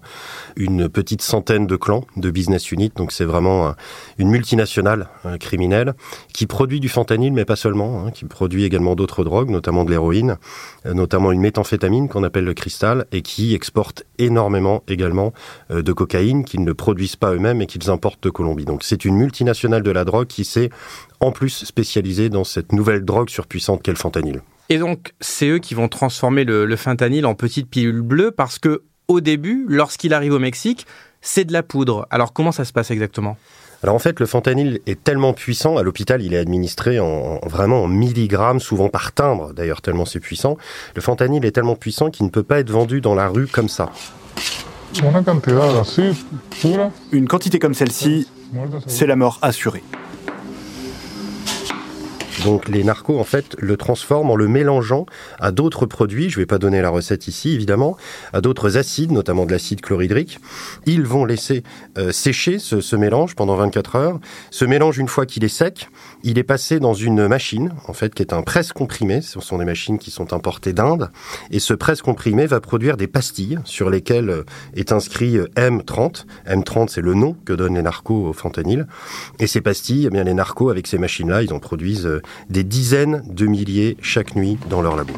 une 0.56 0.88
petite 0.88 1.22
centaine 1.22 1.66
de 1.66 1.76
clans, 1.76 2.04
de 2.16 2.30
business 2.30 2.72
units. 2.72 2.92
Donc 2.96 3.12
c'est 3.12 3.24
vraiment 3.24 3.74
une 4.18 4.28
multinationale 4.28 5.08
criminelle 5.38 5.94
qui 6.32 6.46
produit 6.46 6.80
du 6.80 6.88
fentanyl, 6.88 7.32
mais 7.32 7.44
pas 7.44 7.56
seulement, 7.56 8.04
hein, 8.04 8.10
qui 8.10 8.24
produit 8.24 8.64
également 8.64 8.94
d'autres 8.94 9.24
drogues, 9.24 9.50
notamment 9.50 9.84
de 9.84 9.90
l'héroïne, 9.90 10.36
euh, 10.86 10.94
notamment 10.94 11.32
une 11.32 11.40
méthamphétamine 11.40 12.08
qu'on 12.08 12.22
appelle 12.22 12.44
le 12.44 12.54
cristal, 12.54 13.06
et 13.12 13.22
qui 13.22 13.54
exporte 13.54 14.04
énormément 14.18 14.82
également 14.88 15.32
euh, 15.70 15.82
de 15.82 15.92
cocaïne 15.92 16.44
qu'ils 16.44 16.64
ne 16.64 16.72
produisent 16.72 17.16
pas 17.16 17.32
eux-mêmes 17.32 17.62
et 17.62 17.66
qu'ils 17.66 17.90
importent 17.90 18.22
de 18.22 18.30
Colombie. 18.30 18.64
Donc 18.64 18.82
c'est 18.82 19.04
une 19.04 19.16
multinationale 19.16 19.82
de 19.82 19.90
la 19.90 20.04
drogue 20.04 20.26
qui 20.26 20.44
s'est 20.44 20.70
en 21.24 21.32
plus 21.32 21.64
spécialisé 21.64 22.28
dans 22.28 22.44
cette 22.44 22.72
nouvelle 22.72 23.04
drogue 23.04 23.30
surpuissante 23.30 23.82
qu'est 23.82 23.92
le 23.92 23.98
fentanyl. 23.98 24.42
Et 24.68 24.78
donc, 24.78 25.12
c'est 25.20 25.48
eux 25.48 25.58
qui 25.58 25.74
vont 25.74 25.88
transformer 25.88 26.44
le, 26.44 26.64
le 26.64 26.76
fentanyl 26.76 27.26
en 27.26 27.34
petites 27.34 27.68
pilules 27.68 28.02
bleues 28.02 28.30
parce 28.30 28.58
que, 28.58 28.82
au 29.08 29.20
début, 29.20 29.66
lorsqu'il 29.68 30.14
arrive 30.14 30.32
au 30.32 30.38
Mexique, 30.38 30.86
c'est 31.20 31.44
de 31.44 31.52
la 31.52 31.62
poudre. 31.62 32.06
Alors, 32.10 32.32
comment 32.32 32.52
ça 32.52 32.64
se 32.64 32.72
passe 32.72 32.90
exactement? 32.90 33.36
Alors 33.84 33.96
en 33.96 33.98
fait, 33.98 34.18
le 34.18 34.24
fentanyl 34.24 34.80
est 34.86 35.04
tellement 35.04 35.34
puissant, 35.34 35.76
à 35.76 35.82
l'hôpital, 35.82 36.22
il 36.22 36.32
est 36.32 36.38
administré 36.38 36.98
en, 37.00 37.38
vraiment 37.46 37.82
en 37.82 37.86
milligrammes, 37.86 38.58
souvent 38.58 38.88
par 38.88 39.12
timbre, 39.12 39.52
d'ailleurs, 39.52 39.82
tellement 39.82 40.06
c'est 40.06 40.20
puissant. 40.20 40.56
Le 40.94 41.02
fentanyl 41.02 41.44
est 41.44 41.50
tellement 41.50 41.76
puissant 41.76 42.08
qu'il 42.08 42.24
ne 42.24 42.30
peut 42.30 42.42
pas 42.42 42.60
être 42.60 42.70
vendu 42.70 43.02
dans 43.02 43.14
la 43.14 43.28
rue 43.28 43.46
comme 43.46 43.68
ça. 43.68 43.92
Une 47.12 47.28
quantité 47.28 47.58
comme 47.58 47.74
celle-ci, 47.74 48.26
c'est 48.86 49.06
la 49.06 49.16
mort 49.16 49.38
assurée. 49.42 49.82
Donc 52.44 52.68
les 52.68 52.84
narcos, 52.84 53.18
en 53.18 53.24
fait, 53.24 53.56
le 53.58 53.78
transforment 53.78 54.30
en 54.30 54.36
le 54.36 54.48
mélangeant 54.48 55.06
à 55.40 55.50
d'autres 55.50 55.86
produits, 55.86 56.28
je 56.28 56.38
ne 56.38 56.42
vais 56.42 56.46
pas 56.46 56.58
donner 56.58 56.82
la 56.82 56.90
recette 56.90 57.26
ici, 57.26 57.54
évidemment, 57.54 57.96
à 58.34 58.42
d'autres 58.42 58.76
acides, 58.76 59.12
notamment 59.12 59.46
de 59.46 59.52
l'acide 59.52 59.80
chlorhydrique. 59.80 60.38
Ils 60.84 61.06
vont 61.06 61.24
laisser 61.24 61.62
euh, 61.96 62.12
sécher 62.12 62.58
ce, 62.58 62.82
ce, 62.82 62.96
mélange 62.96 63.34
pendant 63.34 63.56
24 63.56 63.96
heures. 63.96 64.20
Ce 64.50 64.66
mélange, 64.66 64.98
une 64.98 65.08
fois 65.08 65.24
qu'il 65.24 65.42
est 65.42 65.48
sec, 65.48 65.88
il 66.22 66.38
est 66.38 66.44
passé 66.44 66.80
dans 66.80 66.92
une 66.92 67.26
machine, 67.28 67.72
en 67.88 67.94
fait, 67.94 68.14
qui 68.14 68.22
est 68.22 68.34
un 68.34 68.42
presse 68.42 68.74
comprimé. 68.74 69.22
Ce 69.22 69.40
sont 69.40 69.56
des 69.56 69.64
machines 69.64 69.98
qui 69.98 70.10
sont 70.10 70.34
importées 70.34 70.74
d'Inde. 70.74 71.10
Et 71.50 71.60
ce 71.60 71.72
presse 71.72 72.02
comprimé 72.02 72.44
va 72.44 72.60
produire 72.60 72.98
des 72.98 73.06
pastilles 73.06 73.58
sur 73.64 73.88
lesquelles 73.88 74.28
euh, 74.28 74.44
est 74.76 74.92
inscrit 74.92 75.38
euh, 75.38 75.46
M30. 75.56 76.26
M30, 76.46 76.88
c'est 76.88 77.00
le 77.00 77.14
nom 77.14 77.36
que 77.46 77.54
donnent 77.54 77.76
les 77.76 77.82
narcos 77.82 78.26
au 78.28 78.32
fentanyl. 78.34 78.86
Et 79.38 79.46
ces 79.46 79.62
pastilles, 79.62 80.06
eh 80.06 80.10
bien, 80.10 80.24
les 80.24 80.34
narcos, 80.34 80.68
avec 80.68 80.86
ces 80.86 80.98
machines-là, 80.98 81.42
ils 81.42 81.54
en 81.54 81.58
produisent 81.58 82.20
des 82.50 82.64
dizaines 82.64 83.22
de 83.28 83.46
milliers 83.46 83.96
chaque 84.00 84.36
nuit 84.36 84.58
dans 84.68 84.82
leur 84.82 84.96
labo. 84.96 85.14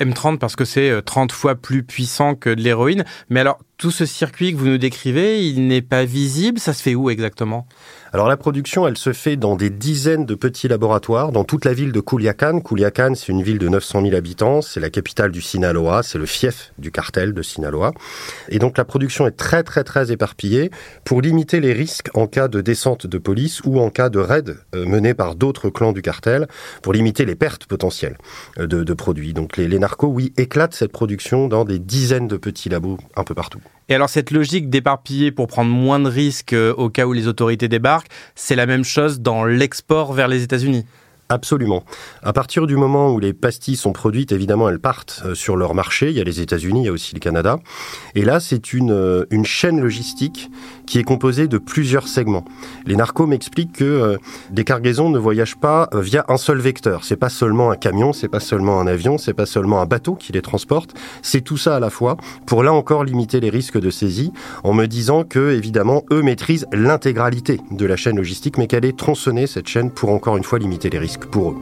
M30 0.00 0.38
parce 0.38 0.56
que 0.56 0.64
c'est 0.64 1.02
30 1.04 1.30
euh, 1.30 1.34
fois 1.34 1.54
plus 1.54 1.82
puissant 1.82 2.34
que 2.34 2.50
de 2.50 2.62
l'héroïne. 2.62 3.04
Mais 3.28 3.40
alors, 3.40 3.58
tout 3.80 3.90
ce 3.90 4.04
circuit 4.04 4.52
que 4.52 4.58
vous 4.58 4.66
nous 4.66 4.78
décrivez, 4.78 5.48
il 5.48 5.66
n'est 5.66 5.80
pas 5.80 6.04
visible. 6.04 6.58
Ça 6.58 6.74
se 6.74 6.82
fait 6.82 6.94
où 6.94 7.08
exactement? 7.08 7.66
Alors 8.12 8.28
la 8.28 8.36
production, 8.36 8.86
elle 8.86 8.98
se 8.98 9.14
fait 9.14 9.36
dans 9.36 9.56
des 9.56 9.70
dizaines 9.70 10.26
de 10.26 10.34
petits 10.34 10.68
laboratoires 10.68 11.32
dans 11.32 11.44
toute 11.44 11.64
la 11.64 11.72
ville 11.72 11.90
de 11.90 12.00
Culiacan. 12.00 12.60
Culiacan, 12.60 13.14
c'est 13.14 13.28
une 13.28 13.42
ville 13.42 13.58
de 13.58 13.68
900 13.68 14.02
000 14.02 14.14
habitants, 14.14 14.60
c'est 14.60 14.80
la 14.80 14.90
capitale 14.90 15.30
du 15.30 15.40
Sinaloa, 15.40 16.02
c'est 16.02 16.18
le 16.18 16.26
fief 16.26 16.72
du 16.76 16.90
cartel 16.90 17.32
de 17.32 17.40
Sinaloa. 17.40 17.92
Et 18.50 18.58
donc 18.58 18.76
la 18.76 18.84
production 18.84 19.26
est 19.26 19.36
très 19.36 19.62
très 19.62 19.82
très 19.82 20.12
éparpillée 20.12 20.70
pour 21.04 21.22
limiter 21.22 21.60
les 21.60 21.72
risques 21.72 22.10
en 22.12 22.26
cas 22.26 22.48
de 22.48 22.60
descente 22.60 23.06
de 23.06 23.16
police 23.16 23.62
ou 23.64 23.80
en 23.80 23.88
cas 23.88 24.10
de 24.10 24.18
raid 24.18 24.58
euh, 24.74 24.84
mené 24.84 25.14
par 25.14 25.36
d'autres 25.36 25.70
clans 25.70 25.92
du 25.92 26.02
cartel, 26.02 26.48
pour 26.82 26.92
limiter 26.92 27.24
les 27.24 27.34
pertes 27.34 27.64
potentielles 27.64 28.18
euh, 28.58 28.66
de, 28.66 28.94
produits. 28.94 29.32
Donc 29.32 29.56
les, 29.56 29.68
les 29.68 29.78
narcos, 29.78 30.08
oui, 30.08 30.34
éclatent 30.36 30.74
cette 30.74 30.92
production 30.92 31.48
dans 31.48 31.64
des 31.64 31.78
dizaines 31.78 32.28
de 32.28 32.36
petits 32.36 32.68
labos 32.68 32.98
un 33.16 33.24
peu 33.24 33.34
partout. 33.34 33.60
Et 33.88 33.94
alors 33.94 34.08
cette 34.08 34.30
logique 34.30 34.70
d'éparpiller 34.70 35.32
pour 35.32 35.48
prendre 35.48 35.70
moins 35.70 35.98
de 35.98 36.08
risques 36.08 36.52
euh, 36.52 36.72
au 36.74 36.90
cas 36.90 37.06
où 37.06 37.12
les 37.12 37.26
autorités 37.26 37.66
débarquent, 37.66 38.08
c'est 38.36 38.54
la 38.54 38.66
même 38.66 38.84
chose 38.84 39.20
dans 39.20 39.44
l'export 39.44 40.12
vers 40.12 40.28
les 40.28 40.44
États-Unis 40.44 40.86
Absolument. 41.30 41.84
À 42.24 42.32
partir 42.32 42.66
du 42.66 42.74
moment 42.74 43.12
où 43.12 43.20
les 43.20 43.32
pastilles 43.32 43.76
sont 43.76 43.92
produites, 43.92 44.32
évidemment, 44.32 44.68
elles 44.68 44.80
partent 44.80 45.22
euh, 45.24 45.36
sur 45.36 45.54
leur 45.54 45.74
marché. 45.74 46.10
Il 46.10 46.16
y 46.16 46.20
a 46.20 46.24
les 46.24 46.40
États-Unis, 46.40 46.80
il 46.82 46.86
y 46.86 46.88
a 46.88 46.92
aussi 46.92 47.14
le 47.14 47.20
Canada. 47.20 47.60
Et 48.16 48.24
là, 48.24 48.40
c'est 48.40 48.72
une, 48.72 48.90
euh, 48.90 49.26
une 49.30 49.44
chaîne 49.44 49.80
logistique 49.80 50.50
qui 50.88 50.98
est 50.98 51.04
composée 51.04 51.46
de 51.46 51.58
plusieurs 51.58 52.08
segments. 52.08 52.44
Les 52.84 52.96
narcos 52.96 53.28
m'expliquent 53.28 53.76
que 53.76 53.84
euh, 53.84 54.16
des 54.50 54.64
cargaisons 54.64 55.08
ne 55.08 55.20
voyagent 55.20 55.54
pas 55.54 55.88
via 55.94 56.24
un 56.26 56.36
seul 56.36 56.58
vecteur. 56.58 57.04
C'est 57.04 57.14
pas 57.14 57.28
seulement 57.28 57.70
un 57.70 57.76
camion, 57.76 58.12
c'est 58.12 58.26
pas 58.26 58.40
seulement 58.40 58.80
un 58.80 58.88
avion, 58.88 59.16
c'est 59.16 59.32
pas 59.32 59.46
seulement 59.46 59.80
un 59.80 59.86
bateau 59.86 60.16
qui 60.16 60.32
les 60.32 60.42
transporte. 60.42 60.94
C'est 61.22 61.42
tout 61.42 61.56
ça 61.56 61.76
à 61.76 61.80
la 61.80 61.90
fois 61.90 62.16
pour 62.44 62.64
là 62.64 62.72
encore 62.72 63.04
limiter 63.04 63.38
les 63.38 63.50
risques 63.50 63.78
de 63.78 63.90
saisie 63.90 64.32
en 64.64 64.72
me 64.72 64.86
disant 64.86 65.22
que, 65.22 65.52
évidemment, 65.52 66.02
eux 66.10 66.22
maîtrisent 66.22 66.66
l'intégralité 66.72 67.60
de 67.70 67.86
la 67.86 67.94
chaîne 67.94 68.16
logistique, 68.16 68.58
mais 68.58 68.66
qu'elle 68.66 68.84
est 68.84 68.98
tronçonnée, 68.98 69.46
cette 69.46 69.68
chaîne, 69.68 69.92
pour 69.92 70.10
encore 70.10 70.36
une 70.36 70.42
fois 70.42 70.58
limiter 70.58 70.90
les 70.90 70.98
risques 70.98 71.19
pour 71.28 71.52
eux. 71.52 71.56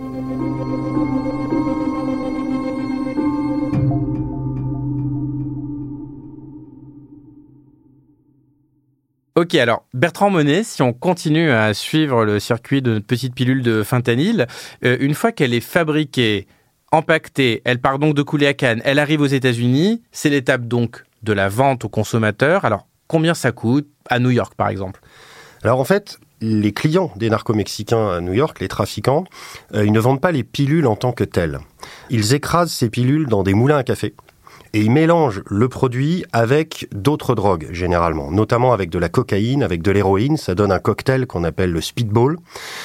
Ok, 9.38 9.55
alors 9.55 9.87
Bertrand 9.95 10.31
Monet, 10.31 10.65
si 10.65 10.83
on 10.83 10.93
continue 10.93 11.53
à 11.53 11.73
suivre 11.73 12.25
le 12.25 12.41
circuit 12.41 12.83
de 12.83 12.95
notre 12.95 13.07
petite 13.07 13.37
pilule 13.37 13.62
de 13.62 13.85
fentanyl, 13.85 14.49
euh, 14.85 14.97
une 14.99 15.15
fois 15.15 15.31
qu'elle 15.31 15.55
est 15.55 15.61
fabriquée, 15.61 16.49
empaquetée, 16.91 17.62
elle 17.65 17.81
part 17.81 18.00
donc 18.00 18.17
de 18.17 18.23
couler 18.23 18.49
à 18.49 18.55
Cannes, 18.55 18.83
elle 18.85 18.99
arrive 18.99 19.21
aux 19.21 19.27
États-Unis, 19.27 20.03
c'est 20.11 20.29
l'étape 20.29 20.67
donc 20.67 21.05
de 21.23 21.33
la 21.33 21.49
vente 21.49 21.85
aux 21.85 21.88
consommateurs. 21.88 22.65
Alors 22.65 22.88
combien 23.07 23.33
ça 23.33 23.53
coûte 23.53 23.87
à 24.09 24.19
New 24.19 24.31
York 24.31 24.55
par 24.57 24.71
exemple? 24.71 25.00
Alors 25.62 25.79
en 25.79 25.85
fait, 25.85 26.19
les 26.40 26.73
clients 26.73 27.12
des 27.16 27.30
narco-mexicains 27.30 28.09
à 28.09 28.21
New 28.21 28.33
York, 28.33 28.61
les 28.61 28.68
trafiquants, 28.68 29.25
euh, 29.75 29.85
ils 29.85 29.92
ne 29.92 30.00
vendent 30.00 30.21
pas 30.21 30.33
les 30.33 30.45
pilules 30.45 30.87
en 30.87 30.97
tant 30.97 31.12
que 31.12 31.25
telles. 31.25 31.59
Ils 32.11 32.35
écrasent 32.35 32.73
ces 32.73 32.90
pilules 32.90 33.26
dans 33.26 33.42
des 33.42 33.54
moulins 33.54 33.78
à 33.78 33.83
café 33.83 34.14
et 34.75 34.80
ils 34.80 34.90
mélangent 34.90 35.42
le 35.47 35.68
produit 35.68 36.25
avec 36.33 36.88
d'autres 36.92 37.35
drogues 37.35 37.68
généralement, 37.73 38.30
notamment 38.30 38.73
avec 38.73 38.90
de 38.90 38.99
la 38.99 39.09
cocaïne, 39.09 39.62
avec 39.62 39.83
de 39.83 39.90
l'héroïne, 39.90 40.37
ça 40.37 40.54
donne 40.54 40.73
un 40.73 40.78
cocktail 40.78 41.26
qu'on 41.26 41.45
appelle 41.45 41.73
le 41.73 41.80
speedball. 41.80 42.37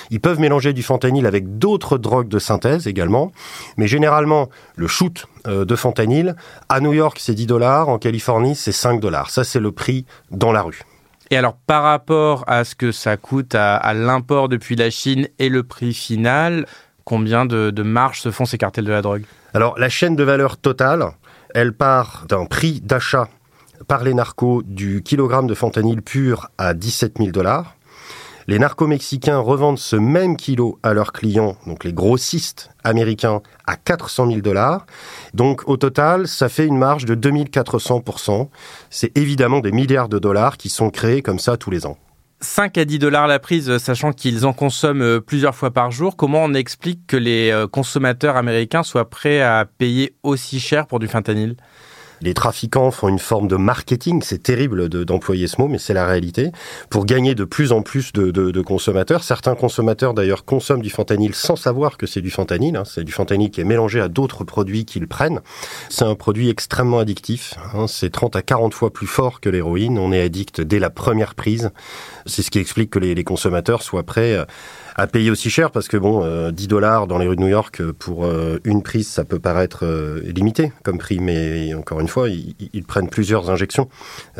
Ils 0.09 0.21
peuvent 0.21 0.39
mélanger 0.39 0.73
du 0.73 0.83
fentanyl 0.83 1.25
avec 1.25 1.57
d'autres 1.57 1.97
drogues 1.97 2.29
de 2.29 2.39
synthèse 2.39 2.87
également, 2.87 3.31
mais 3.77 3.87
généralement 3.87 4.49
le 4.75 4.87
shoot 4.87 5.25
euh, 5.47 5.65
de 5.65 5.75
fentanyl 5.75 6.35
à 6.69 6.79
New 6.79 6.93
York 6.93 7.17
c'est 7.19 7.35
10 7.35 7.47
dollars, 7.47 7.89
en 7.89 7.97
Californie 7.97 8.55
c'est 8.55 8.71
5 8.71 8.99
dollars. 8.99 9.29
Ça 9.29 9.43
c'est 9.43 9.59
le 9.59 9.71
prix 9.71 10.05
dans 10.31 10.51
la 10.51 10.61
rue. 10.61 10.83
Et 11.33 11.35
alors, 11.35 11.55
par 11.55 11.81
rapport 11.81 12.43
à 12.45 12.63
ce 12.63 12.75
que 12.75 12.91
ça 12.91 13.17
coûte 13.17 13.55
à, 13.55 13.91
l'import 13.95 14.49
depuis 14.49 14.75
la 14.75 14.91
Chine 14.91 15.27
et 15.39 15.49
le 15.49 15.63
prix 15.63 15.91
final, 15.91 16.67
combien 17.05 17.47
de, 17.47 17.71
de 17.71 17.81
marge 17.81 18.21
se 18.21 18.29
font 18.29 18.45
ces 18.45 18.59
cartels 18.59 18.85
de 18.85 18.91
la 18.91 19.01
drogue? 19.01 19.23
Alors, 19.55 19.79
la 19.79 19.89
chaîne 19.89 20.15
de 20.15 20.23
valeur 20.23 20.57
totale, 20.57 21.03
elle 21.55 21.73
part 21.73 22.25
d'un 22.29 22.45
prix 22.45 22.81
d'achat 22.81 23.29
par 23.87 24.03
les 24.03 24.13
narcos 24.13 24.61
du 24.63 25.01
kilogramme 25.01 25.47
de 25.47 25.55
fentanyl 25.55 26.03
pur 26.03 26.51
à 26.59 26.75
17 26.75 27.17
000 27.17 27.31
dollars. 27.31 27.73
Les 28.47 28.59
narco-mexicains 28.59 29.39
revendent 29.39 29.79
ce 29.79 29.95
même 29.95 30.35
kilo 30.35 30.79
à 30.83 30.93
leurs 30.93 31.13
clients, 31.13 31.55
donc 31.65 31.83
les 31.83 31.93
grossistes 31.93 32.71
américains, 32.83 33.41
à 33.65 33.77
400 33.77 34.27
000 34.27 34.41
dollars. 34.41 34.85
Donc 35.33 35.67
au 35.67 35.77
total, 35.77 36.27
ça 36.27 36.49
fait 36.49 36.65
une 36.65 36.77
marge 36.77 37.05
de 37.05 37.15
2400% 37.15 38.49
C'est 38.89 39.17
évidemment 39.17 39.59
des 39.59 39.71
milliards 39.71 40.09
de 40.09 40.19
dollars 40.19 40.57
qui 40.57 40.69
sont 40.69 40.89
créés 40.89 41.21
comme 41.21 41.39
ça 41.39 41.55
tous 41.55 41.71
les 41.71 41.85
ans. 41.85 41.97
5 42.43 42.77
à 42.77 42.85
10 42.85 42.99
dollars 42.99 43.27
la 43.27 43.39
prise, 43.39 43.77
sachant 43.77 44.11
qu'ils 44.11 44.45
en 44.45 44.51
consomment 44.51 45.01
euh, 45.01 45.21
plusieurs 45.21 45.55
fois 45.55 45.71
par 45.71 45.91
jour. 45.91 46.17
Comment 46.17 46.43
on 46.43 46.53
explique 46.53 47.07
que 47.07 47.15
les 47.15 47.51
euh, 47.51 47.67
consommateurs 47.67 48.35
américains 48.35 48.83
soient 48.83 49.09
prêts 49.09 49.41
à 49.41 49.65
payer 49.65 50.15
aussi 50.23 50.59
cher 50.59 50.85
pour 50.85 50.99
du 50.99 51.07
fentanyl? 51.07 51.55
Les 52.23 52.33
trafiquants 52.33 52.89
font 52.89 53.09
une 53.09 53.19
forme 53.19 53.47
de 53.47 53.57
marketing, 53.57 54.21
c'est 54.23 54.41
terrible 54.41 54.89
d'employer 54.89 55.47
ce 55.47 55.61
mot, 55.61 55.67
mais 55.67 55.77
c'est 55.77 55.93
la 55.93 56.05
réalité, 56.05 56.51
pour 56.89 57.05
gagner 57.05 57.35
de 57.35 57.43
plus 57.43 57.71
en 57.71 57.81
plus 57.81 58.13
de, 58.13 58.61
consommateurs. 58.61 59.23
Certains 59.23 59.55
consommateurs 59.55 60.13
d'ailleurs 60.13 60.45
consomment 60.45 60.81
du 60.81 60.89
fentanyl 60.89 61.35
sans 61.35 61.57
savoir 61.57 61.97
que 61.97 62.07
c'est 62.07 62.21
du 62.21 62.31
fentanyl, 62.31 62.77
hein. 62.77 62.83
c'est 62.85 63.03
du 63.03 63.11
fentanyl 63.11 63.51
qui 63.51 63.59
est 63.59 63.65
mélangé 63.65 63.99
à 63.99 64.07
d'autres 64.07 64.45
produits 64.45 64.85
qu'ils 64.85 65.07
prennent. 65.07 65.41
C'est 65.89 66.05
un 66.05 66.15
produit 66.15 66.49
extrêmement 66.49 66.99
addictif, 66.99 67.55
hein. 67.73 67.87
c'est 67.87 68.09
30 68.09 68.37
à 68.37 68.41
40 68.41 68.73
fois 68.73 68.93
plus 68.93 69.07
fort 69.07 69.41
que 69.41 69.49
l'héroïne, 69.49 69.99
on 69.99 70.13
est 70.13 70.21
addict 70.21 70.61
dès 70.61 70.79
la 70.79 70.89
première 70.89 71.35
prise. 71.35 71.71
C'est 72.25 72.41
ce 72.41 72.51
qui 72.51 72.59
explique 72.59 72.91
que 72.91 72.99
les, 72.99 73.23
consommateurs 73.23 73.83
soient 73.83 74.03
prêts 74.03 74.33
euh, 74.33 74.45
à 74.95 75.07
payer 75.07 75.31
aussi 75.31 75.49
cher 75.49 75.71
parce 75.71 75.87
que 75.87 75.97
bon, 75.97 76.19
10 76.19 76.25
euh, 76.25 76.67
dollars 76.67 77.07
dans 77.07 77.17
les 77.17 77.27
rues 77.27 77.35
de 77.35 77.41
New 77.41 77.47
York 77.47 77.81
euh, 77.81 77.93
pour 77.93 78.25
euh, 78.25 78.59
une 78.63 78.83
prise, 78.83 79.07
ça 79.07 79.23
peut 79.23 79.39
paraître 79.39 79.85
limité 80.23 80.71
comme 80.83 80.97
prix, 80.97 81.19
mais 81.19 81.73
encore 81.73 81.99
une 81.99 82.07
fois, 82.07 82.29
ils, 82.29 82.83
prennent 82.83 83.09
plusieurs 83.09 83.49
injections, 83.49 83.89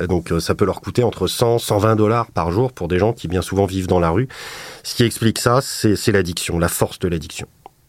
donc 0.09 0.31
ça 0.39 0.53
peut 0.53 0.65
leur 0.65 0.81
coûter 0.81 1.03
entre 1.03 1.27
100, 1.27 1.59
120 1.59 1.95
dollars 1.95 2.29
par 2.31 2.51
jour 2.51 2.71
pour 2.73 2.87
des 2.87 2.99
gens 2.99 3.13
qui 3.13 3.27
bien 3.27 3.41
souvent 3.41 3.65
vivent 3.65 3.87
dans 3.87 3.99
la 3.99 4.09
rue. 4.09 4.27
Ce 4.83 4.95
qui 4.95 5.03
explique 5.03 5.39
ça, 5.39 5.61
c'est 5.61 6.11
l'addiction, 6.11 6.59
la 6.59 6.67
force 6.67 6.99
de 6.99 7.07
l'addiction. 7.07 7.47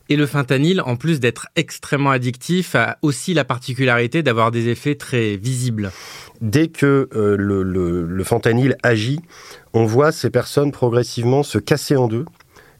Et 0.09 0.17
le 0.17 0.27
fentanyl, 0.27 0.81
en 0.81 0.97
plus 0.97 1.19
d'être 1.19 1.49
extrêmement 1.57 2.11
addictif, 2.11 2.75
a 2.75 2.99
aussi 3.03 3.35
la 3.35 3.45
particularité 3.45 4.23
d'avoir 4.23 4.51
des 4.51 4.69
effets 4.69 4.95
très 4.95 5.37
visibles. 5.37 5.91
Dès 6.41 6.69
que 6.69 7.09
le, 7.13 7.63
le 7.63 8.25
fentanyl 8.25 8.77
agit, 8.83 9.21
on 9.73 9.85
voit 9.85 10.13
ces 10.13 10.31
personnes 10.31 10.73
progressivement 10.73 11.43
se 11.43 11.59
casser 11.59 11.97
en 11.97 12.07
deux, 12.07 12.25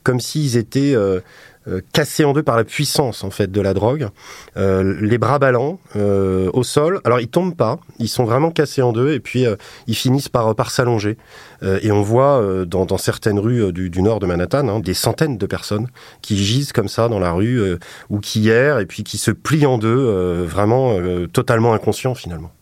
comme 0.05 0.21
s'ils 0.21 0.57
étaient 0.57 0.95
euh, 0.95 1.21
euh, 1.67 1.81
cassés 1.93 2.25
en 2.25 2.35
deux 2.35 2.43
par 2.43 2.57
la 2.57 2.65
puissance 2.65 3.25
en 3.25 3.31
fait 3.31 3.51
de 3.51 3.61
la 3.61 3.73
drogue, 3.73 4.09
euh, 4.57 4.97
les 5.01 5.19
bras 5.19 5.39
ballants 5.39 5.81
au 5.97 6.63
sol. 6.63 7.01
Alors 7.05 7.21
ils 7.21 7.29
tombent 7.29 7.57
pas, 7.57 7.81
ils 7.99 8.09
sont 8.09 8.25
vraiment 8.25 8.51
cassés 8.51 8.83
en 8.83 8.93
deux 8.93 9.13
et 9.15 9.21
puis 9.21 9.47
ils 9.87 9.97
finissent 9.97 10.29
par 10.29 10.55
par 10.55 10.71
s'allonger. 10.71 11.17
et 11.63 11.91
on 11.91 12.03
voit 12.03 12.65
dans, 12.67 12.99
certaines 12.99 13.39
rues 13.39 13.73
du, 13.73 14.03
nord 14.03 14.21
de 14.21 14.27
Manhattan 14.27 14.69
hein, 14.69 14.81
des 14.81 14.95
centaines 14.95 15.39
de 15.39 15.47
personnes 15.47 15.89
qui 16.21 16.37
gisent 16.37 16.73
comme 16.73 16.89
ça 16.89 17.09
dans 17.09 17.19
la 17.19 17.33
rue 17.33 17.79
ou 18.11 18.21
qui 18.21 18.51
errent 18.51 18.79
et 18.79 18.87
puis 18.87 19.03
qui 19.03 19.17
se 19.17 19.31
plient 19.31 19.67
en 19.67 19.79
deux, 19.79 20.45
vraiment 20.45 20.99
totalement 21.33 21.73
inconscients 21.73 22.15
finalement. 22.15 22.54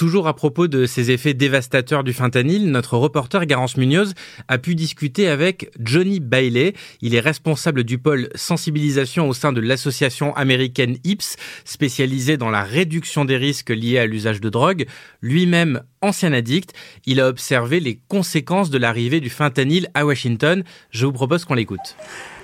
Toujours 0.00 0.28
à 0.28 0.34
propos 0.34 0.66
de 0.66 0.86
ces 0.86 1.10
effets 1.10 1.34
dévastateurs 1.34 2.04
du 2.04 2.14
fentanyl, 2.14 2.70
notre 2.70 2.96
reporter 2.96 3.44
Garance 3.44 3.76
Munoz 3.76 4.14
a 4.48 4.56
pu 4.56 4.74
discuter 4.74 5.28
avec 5.28 5.70
Johnny 5.78 6.20
Bailey. 6.20 6.72
Il 7.02 7.14
est 7.14 7.20
responsable 7.20 7.84
du 7.84 7.98
pôle 7.98 8.30
sensibilisation 8.34 9.28
au 9.28 9.34
sein 9.34 9.52
de 9.52 9.60
l'association 9.60 10.34
américaine 10.36 10.96
IPS, 11.04 11.36
spécialisée 11.66 12.38
dans 12.38 12.48
la 12.48 12.62
réduction 12.62 13.26
des 13.26 13.36
risques 13.36 13.68
liés 13.68 13.98
à 13.98 14.06
l'usage 14.06 14.40
de 14.40 14.48
drogue. 14.48 14.86
Lui-même 15.20 15.82
ancien 16.02 16.32
addict, 16.32 16.72
il 17.06 17.20
a 17.20 17.28
observé 17.28 17.80
les 17.80 18.00
conséquences 18.08 18.70
de 18.70 18.78
l'arrivée 18.78 19.20
du 19.20 19.30
fentanyl 19.30 19.88
à 19.94 20.06
Washington. 20.06 20.64
Je 20.90 21.06
vous 21.06 21.12
propose 21.12 21.44
qu'on 21.44 21.54
l'écoute. 21.54 21.96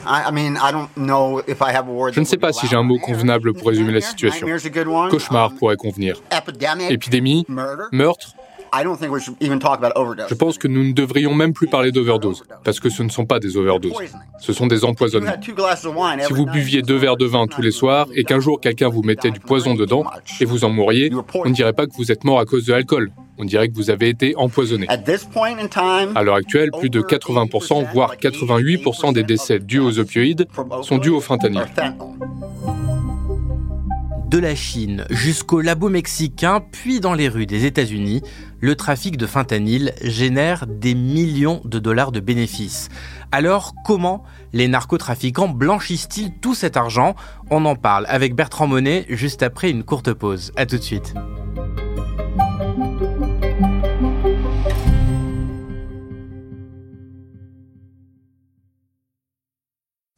Je 0.06 0.30
ne 2.20 2.24
sais 2.24 2.36
pas 2.36 2.52
si 2.52 2.66
j'ai 2.66 2.76
un 2.76 2.82
mot 2.82 2.98
convenable 2.98 3.54
pour 3.54 3.68
résumer 3.68 3.92
la 3.92 4.00
situation. 4.00 4.46
Cauchemar 5.10 5.54
pourrait 5.54 5.76
convenir. 5.76 6.20
Épidémie, 6.90 7.46
meurtre? 7.92 8.34
Je 8.72 10.34
pense 10.34 10.58
que 10.58 10.68
nous 10.68 10.84
ne 10.84 10.92
devrions 10.92 11.34
même 11.34 11.52
plus 11.52 11.66
parler 11.66 11.92
d'overdose, 11.92 12.44
parce 12.64 12.80
que 12.80 12.90
ce 12.90 13.02
ne 13.02 13.08
sont 13.08 13.26
pas 13.26 13.38
des 13.38 13.56
overdoses, 13.56 13.94
ce 14.38 14.52
sont 14.52 14.66
des 14.66 14.84
empoisonnements. 14.84 15.32
Si 15.42 16.32
vous 16.32 16.46
buviez 16.46 16.82
deux 16.82 16.96
verres 16.96 17.16
de 17.16 17.26
vin 17.26 17.46
tous 17.46 17.62
les 17.62 17.70
soirs 17.70 18.06
et 18.14 18.24
qu'un 18.24 18.40
jour 18.40 18.60
quelqu'un 18.60 18.88
vous 18.88 19.02
mettait 19.02 19.30
du 19.30 19.40
poison 19.40 19.74
dedans 19.74 20.04
et 20.40 20.44
vous 20.44 20.64
en 20.64 20.70
mouriez, 20.70 21.10
on 21.34 21.48
ne 21.48 21.54
dirait 21.54 21.72
pas 21.72 21.86
que 21.86 21.94
vous 21.96 22.12
êtes 22.12 22.24
mort 22.24 22.38
à 22.38 22.44
cause 22.44 22.66
de 22.66 22.72
l'alcool, 22.72 23.10
on 23.38 23.44
dirait 23.44 23.68
que 23.68 23.74
vous 23.74 23.90
avez 23.90 24.08
été 24.08 24.34
empoisonné. 24.36 24.86
À 24.88 26.22
l'heure 26.22 26.36
actuelle, 26.36 26.70
plus 26.70 26.90
de 26.90 27.00
80%, 27.00 27.92
voire 27.92 28.16
88% 28.16 29.12
des 29.12 29.22
décès 29.22 29.58
dus 29.58 29.78
aux 29.80 29.98
opioïdes 29.98 30.46
sont 30.82 30.98
dus 30.98 31.10
au 31.10 31.20
fentanyl. 31.20 31.64
De 34.28 34.38
la 34.38 34.56
Chine 34.56 35.04
jusqu'au 35.08 35.60
labo 35.60 35.88
mexicain, 35.88 36.60
puis 36.72 36.98
dans 36.98 37.14
les 37.14 37.28
rues 37.28 37.46
des 37.46 37.64
États-Unis, 37.64 38.22
le 38.60 38.74
trafic 38.74 39.16
de 39.16 39.26
fentanyl 39.26 39.92
génère 40.02 40.66
des 40.66 40.96
millions 40.96 41.60
de 41.64 41.78
dollars 41.78 42.10
de 42.10 42.18
bénéfices. 42.18 42.88
Alors 43.30 43.74
comment 43.84 44.24
les 44.52 44.66
narcotrafiquants 44.66 45.48
blanchissent-ils 45.48 46.32
tout 46.40 46.56
cet 46.56 46.76
argent? 46.76 47.14
On 47.50 47.64
en 47.66 47.76
parle 47.76 48.04
avec 48.08 48.34
Bertrand 48.34 48.66
Monet 48.66 49.06
juste 49.08 49.44
après 49.44 49.70
une 49.70 49.84
courte 49.84 50.12
pause. 50.12 50.50
A 50.56 50.66
tout 50.66 50.78
de 50.78 50.82
suite. 50.82 51.14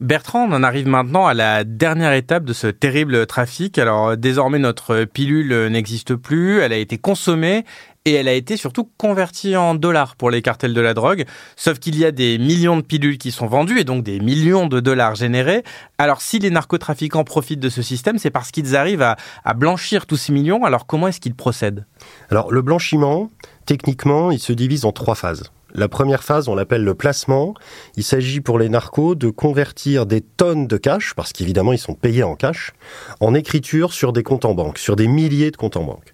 Bertrand, 0.00 0.46
on 0.48 0.52
en 0.52 0.62
arrive 0.62 0.86
maintenant 0.86 1.26
à 1.26 1.34
la 1.34 1.64
dernière 1.64 2.12
étape 2.12 2.44
de 2.44 2.52
ce 2.52 2.68
terrible 2.68 3.26
trafic. 3.26 3.78
Alors 3.78 4.16
désormais 4.16 4.60
notre 4.60 5.02
pilule 5.02 5.66
n'existe 5.72 6.14
plus, 6.14 6.60
elle 6.60 6.72
a 6.72 6.76
été 6.76 6.98
consommée 6.98 7.64
et 8.04 8.12
elle 8.12 8.28
a 8.28 8.32
été 8.32 8.56
surtout 8.56 8.88
convertie 8.96 9.56
en 9.56 9.74
dollars 9.74 10.14
pour 10.14 10.30
les 10.30 10.40
cartels 10.40 10.72
de 10.72 10.80
la 10.80 10.94
drogue. 10.94 11.24
Sauf 11.56 11.80
qu'il 11.80 11.98
y 11.98 12.04
a 12.04 12.12
des 12.12 12.38
millions 12.38 12.76
de 12.76 12.82
pilules 12.82 13.18
qui 13.18 13.32
sont 13.32 13.48
vendues 13.48 13.80
et 13.80 13.84
donc 13.84 14.04
des 14.04 14.20
millions 14.20 14.68
de 14.68 14.78
dollars 14.78 15.16
générés. 15.16 15.64
Alors 15.98 16.22
si 16.22 16.38
les 16.38 16.50
narcotrafiquants 16.50 17.24
profitent 17.24 17.58
de 17.58 17.68
ce 17.68 17.82
système, 17.82 18.18
c'est 18.18 18.30
parce 18.30 18.52
qu'ils 18.52 18.76
arrivent 18.76 19.02
à, 19.02 19.16
à 19.44 19.52
blanchir 19.52 20.06
tous 20.06 20.16
ces 20.16 20.32
millions. 20.32 20.64
Alors 20.64 20.86
comment 20.86 21.08
est-ce 21.08 21.18
qu'ils 21.18 21.34
procèdent? 21.34 21.86
Alors 22.30 22.52
le 22.52 22.62
blanchiment, 22.62 23.30
techniquement, 23.66 24.30
il 24.30 24.38
se 24.38 24.52
divise 24.52 24.84
en 24.84 24.92
trois 24.92 25.16
phases. 25.16 25.50
La 25.78 25.86
première 25.86 26.24
phase, 26.24 26.48
on 26.48 26.56
l'appelle 26.56 26.82
le 26.82 26.96
placement. 26.96 27.54
Il 27.94 28.02
s'agit 28.02 28.40
pour 28.40 28.58
les 28.58 28.68
narcos 28.68 29.14
de 29.14 29.30
convertir 29.30 30.06
des 30.06 30.20
tonnes 30.20 30.66
de 30.66 30.76
cash, 30.76 31.14
parce 31.14 31.32
qu'évidemment 31.32 31.72
ils 31.72 31.78
sont 31.78 31.94
payés 31.94 32.24
en 32.24 32.34
cash, 32.34 32.72
en 33.20 33.32
écriture 33.32 33.92
sur 33.92 34.12
des 34.12 34.24
comptes 34.24 34.44
en 34.44 34.54
banque, 34.54 34.78
sur 34.78 34.96
des 34.96 35.06
milliers 35.06 35.52
de 35.52 35.56
comptes 35.56 35.76
en 35.76 35.84
banque. 35.84 36.12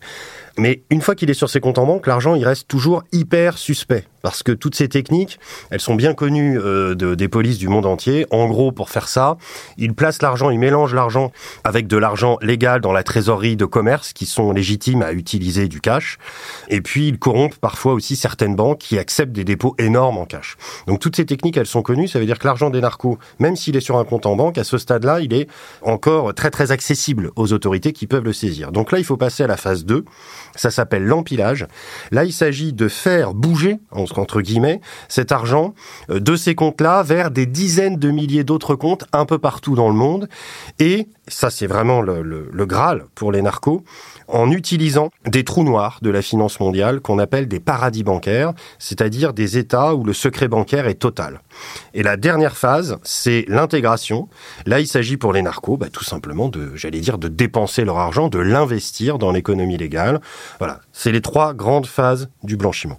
Mais 0.58 0.82
une 0.90 1.00
fois 1.00 1.14
qu'il 1.14 1.30
est 1.30 1.34
sur 1.34 1.48
ses 1.48 1.60
comptes 1.60 1.78
en 1.78 1.86
banque, 1.86 2.06
l'argent, 2.06 2.34
il 2.34 2.44
reste 2.44 2.68
toujours 2.68 3.04
hyper 3.10 3.56
suspect. 3.56 4.04
Parce 4.24 4.42
que 4.42 4.52
toutes 4.52 4.74
ces 4.74 4.88
techniques, 4.88 5.38
elles 5.68 5.82
sont 5.82 5.96
bien 5.96 6.14
connues 6.14 6.58
euh, 6.58 6.94
de, 6.94 7.14
des 7.14 7.28
polices 7.28 7.58
du 7.58 7.68
monde 7.68 7.84
entier. 7.84 8.24
En 8.30 8.48
gros, 8.48 8.72
pour 8.72 8.88
faire 8.88 9.06
ça, 9.06 9.36
ils 9.76 9.92
placent 9.92 10.22
l'argent, 10.22 10.48
ils 10.48 10.58
mélangent 10.58 10.94
l'argent 10.94 11.30
avec 11.62 11.86
de 11.86 11.98
l'argent 11.98 12.38
légal 12.40 12.80
dans 12.80 12.92
la 12.94 13.02
trésorerie 13.02 13.56
de 13.56 13.66
commerce 13.66 14.14
qui 14.14 14.24
sont 14.24 14.50
légitimes 14.52 15.02
à 15.02 15.12
utiliser 15.12 15.68
du 15.68 15.82
cash. 15.82 16.16
Et 16.70 16.80
puis, 16.80 17.08
ils 17.08 17.18
corrompent 17.18 17.58
parfois 17.58 17.92
aussi 17.92 18.16
certaines 18.16 18.56
banques 18.56 18.78
qui 18.78 18.96
acceptent 18.96 19.32
des 19.32 19.44
dépôts 19.44 19.74
énormes 19.76 20.16
en 20.16 20.24
cash. 20.24 20.56
Donc, 20.86 21.00
toutes 21.00 21.16
ces 21.16 21.26
techniques, 21.26 21.58
elles 21.58 21.66
sont 21.66 21.82
connues. 21.82 22.08
Ça 22.08 22.18
veut 22.18 22.24
dire 22.24 22.38
que 22.38 22.46
l'argent 22.46 22.70
des 22.70 22.80
narcos, 22.80 23.18
même 23.40 23.56
s'il 23.56 23.76
est 23.76 23.80
sur 23.80 23.98
un 23.98 24.04
compte 24.06 24.24
en 24.24 24.36
banque, 24.36 24.56
à 24.56 24.64
ce 24.64 24.78
stade-là, 24.78 25.20
il 25.20 25.34
est 25.34 25.48
encore 25.82 26.32
très, 26.32 26.50
très 26.50 26.72
accessible 26.72 27.30
aux 27.36 27.52
autorités 27.52 27.92
qui 27.92 28.06
peuvent 28.06 28.24
le 28.24 28.32
saisir. 28.32 28.72
Donc 28.72 28.90
là, 28.90 28.98
il 28.98 29.04
faut 29.04 29.18
passer 29.18 29.42
à 29.42 29.48
la 29.48 29.58
phase 29.58 29.84
2 29.84 30.02
ça 30.56 30.70
s'appelle 30.70 31.04
l'empilage. 31.04 31.66
Là, 32.10 32.24
il 32.24 32.32
s'agit 32.32 32.72
de 32.72 32.88
faire 32.88 33.34
bouger, 33.34 33.78
entre 34.18 34.40
guillemets, 34.40 34.80
cet 35.08 35.32
argent 35.32 35.74
euh, 36.10 36.20
de 36.20 36.36
ces 36.36 36.54
comptes-là 36.54 37.02
vers 37.02 37.30
des 37.30 37.46
dizaines 37.46 37.96
de 37.96 38.10
milliers 38.10 38.44
d'autres 38.44 38.74
comptes 38.74 39.04
un 39.12 39.26
peu 39.26 39.38
partout 39.38 39.74
dans 39.74 39.88
le 39.88 39.94
monde. 39.94 40.28
Et 40.78 41.08
ça, 41.28 41.50
c'est 41.50 41.66
vraiment 41.66 42.02
le, 42.02 42.66
Graal 42.66 43.04
pour 43.14 43.32
les 43.32 43.42
narcos, 43.42 43.82
en 44.28 44.50
utilisant 44.50 45.10
des 45.26 45.44
trous 45.44 45.64
noirs 45.64 45.98
de 46.02 46.10
la 46.10 46.22
finance 46.22 46.60
mondiale 46.60 47.00
qu'on 47.00 47.18
appelle 47.18 47.46
des 47.48 47.60
paradis 47.60 48.04
bancaires, 48.04 48.52
c'est-à-dire 48.78 49.32
des 49.32 49.58
États 49.58 49.94
où 49.94 50.04
le 50.04 50.12
secret 50.12 50.48
bancaire 50.48 50.86
est 50.86 50.94
total. 50.94 51.40
Et 51.92 52.02
la 52.02 52.16
dernière 52.16 52.56
phase, 52.56 52.98
c'est 53.02 53.44
l'intégration. 53.48 54.28
Là, 54.66 54.80
il 54.80 54.86
s'agit 54.86 55.16
pour 55.16 55.32
les 55.32 55.42
narcos, 55.42 55.76
bah, 55.76 55.88
tout 55.92 56.04
simplement 56.04 56.48
de, 56.48 56.74
j'allais 56.74 57.00
dire, 57.00 57.18
de 57.18 57.28
dépenser 57.28 57.84
leur 57.84 57.98
argent, 57.98 58.28
de 58.28 58.38
l'investir 58.38 59.18
dans 59.18 59.30
l'économie 59.30 59.76
légale. 59.76 60.20
Voilà, 60.58 60.80
c'est 60.92 61.12
les 61.12 61.20
trois 61.20 61.54
grandes 61.54 61.86
phases 61.86 62.28
du 62.42 62.56
blanchiment. 62.56 62.98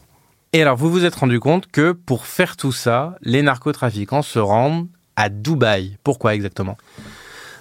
Et 0.55 0.61
alors, 0.61 0.77
vous 0.77 0.89
vous 0.89 1.03
êtes 1.03 1.15
rendu 1.15 1.41
compte 1.41 1.67
que 1.69 1.91
pour 1.91 2.25
faire 2.25 2.55
tout 2.55 2.71
ça, 2.71 3.17
les 3.21 3.41
narcotrafiquants 3.41 4.21
se 4.21 4.39
rendent 4.39 4.87
à 5.17 5.27
Dubaï. 5.27 5.97
Pourquoi 6.01 6.33
exactement? 6.33 6.77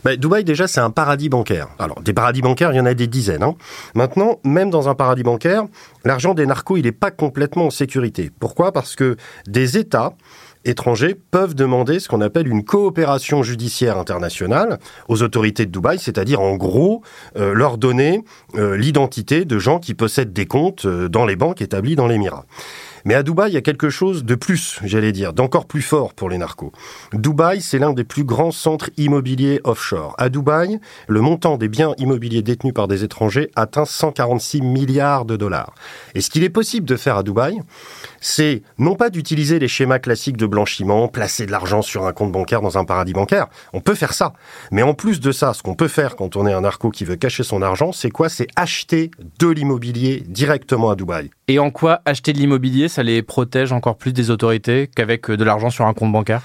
Bah, 0.04 0.16
Dubaï, 0.16 0.44
déjà, 0.44 0.66
c'est 0.66 0.80
un 0.80 0.90
paradis 0.90 1.28
bancaire. 1.28 1.68
Alors, 1.78 2.02
des 2.02 2.12
paradis 2.12 2.42
bancaires, 2.42 2.72
il 2.72 2.76
y 2.76 2.80
en 2.80 2.86
a 2.86 2.94
des 2.94 3.06
dizaines. 3.06 3.42
Hein. 3.42 3.54
Maintenant, 3.94 4.38
même 4.44 4.70
dans 4.70 4.88
un 4.88 4.94
paradis 4.94 5.22
bancaire, 5.22 5.64
l'argent 6.04 6.34
des 6.34 6.46
narcos, 6.46 6.76
il 6.76 6.84
n'est 6.84 6.92
pas 6.92 7.10
complètement 7.10 7.66
en 7.66 7.70
sécurité. 7.70 8.30
Pourquoi? 8.38 8.72
Parce 8.72 8.96
que 8.96 9.16
des 9.46 9.78
États 9.78 10.14
étrangers 10.64 11.14
peuvent 11.14 11.54
demander 11.54 12.00
ce 12.00 12.08
qu'on 12.08 12.20
appelle 12.20 12.48
une 12.48 12.64
coopération 12.64 13.42
judiciaire 13.42 13.98
internationale 13.98 14.78
aux 15.08 15.22
autorités 15.22 15.66
de 15.66 15.70
Dubaï, 15.70 15.98
c'est-à-dire 15.98 16.40
en 16.40 16.56
gros 16.56 17.02
euh, 17.36 17.52
leur 17.52 17.78
donner 17.78 18.24
euh, 18.54 18.76
l'identité 18.76 19.44
de 19.44 19.58
gens 19.58 19.78
qui 19.78 19.94
possèdent 19.94 20.32
des 20.32 20.46
comptes 20.46 20.86
euh, 20.86 21.08
dans 21.08 21.26
les 21.26 21.36
banques 21.36 21.60
établies 21.60 21.96
dans 21.96 22.06
l'Émirat. 22.06 22.46
Mais 23.04 23.14
à 23.14 23.22
Dubaï, 23.22 23.50
il 23.50 23.54
y 23.54 23.58
a 23.58 23.62
quelque 23.62 23.90
chose 23.90 24.24
de 24.24 24.34
plus, 24.34 24.80
j'allais 24.82 25.12
dire, 25.12 25.32
d'encore 25.32 25.66
plus 25.66 25.82
fort 25.82 26.14
pour 26.14 26.30
les 26.30 26.38
narcos. 26.38 26.72
Dubaï, 27.12 27.60
c'est 27.60 27.78
l'un 27.78 27.92
des 27.92 28.04
plus 28.04 28.24
grands 28.24 28.50
centres 28.50 28.90
immobiliers 28.96 29.60
offshore. 29.64 30.14
À 30.16 30.30
Dubaï, 30.30 30.80
le 31.08 31.20
montant 31.20 31.58
des 31.58 31.68
biens 31.68 31.94
immobiliers 31.98 32.42
détenus 32.42 32.72
par 32.72 32.88
des 32.88 33.04
étrangers 33.04 33.50
atteint 33.56 33.84
146 33.84 34.62
milliards 34.62 35.24
de 35.24 35.36
dollars. 35.36 35.74
Et 36.14 36.20
ce 36.20 36.30
qu'il 36.30 36.44
est 36.44 36.50
possible 36.50 36.86
de 36.86 36.96
faire 36.96 37.18
à 37.18 37.22
Dubaï, 37.22 37.60
c'est 38.24 38.62
non 38.78 38.96
pas 38.96 39.10
d'utiliser 39.10 39.58
les 39.58 39.68
schémas 39.68 39.98
classiques 39.98 40.38
de 40.38 40.46
blanchiment, 40.46 41.08
placer 41.08 41.44
de 41.44 41.50
l'argent 41.50 41.82
sur 41.82 42.06
un 42.06 42.12
compte 42.14 42.32
bancaire 42.32 42.62
dans 42.62 42.78
un 42.78 42.86
paradis 42.86 43.12
bancaire. 43.12 43.48
On 43.74 43.80
peut 43.80 43.94
faire 43.94 44.14
ça. 44.14 44.32
Mais 44.70 44.82
en 44.82 44.94
plus 44.94 45.20
de 45.20 45.30
ça, 45.30 45.52
ce 45.52 45.62
qu'on 45.62 45.74
peut 45.74 45.88
faire 45.88 46.16
quand 46.16 46.34
on 46.34 46.46
est 46.46 46.52
un 46.54 46.62
narco 46.62 46.90
qui 46.90 47.04
veut 47.04 47.16
cacher 47.16 47.42
son 47.42 47.60
argent, 47.60 47.92
c'est 47.92 48.08
quoi? 48.08 48.30
C'est 48.30 48.46
acheter 48.56 49.10
de 49.38 49.48
l'immobilier 49.48 50.24
directement 50.26 50.88
à 50.88 50.96
Dubaï. 50.96 51.30
Et 51.48 51.58
en 51.58 51.70
quoi 51.70 52.00
acheter 52.06 52.32
de 52.32 52.38
l'immobilier, 52.38 52.88
ça 52.88 53.02
les 53.02 53.22
protège 53.22 53.72
encore 53.72 53.96
plus 53.96 54.14
des 54.14 54.30
autorités 54.30 54.88
qu'avec 54.96 55.28
euh, 55.28 55.36
de 55.36 55.44
l'argent 55.44 55.68
sur 55.68 55.84
un 55.84 55.92
compte 55.92 56.10
bancaire? 56.10 56.40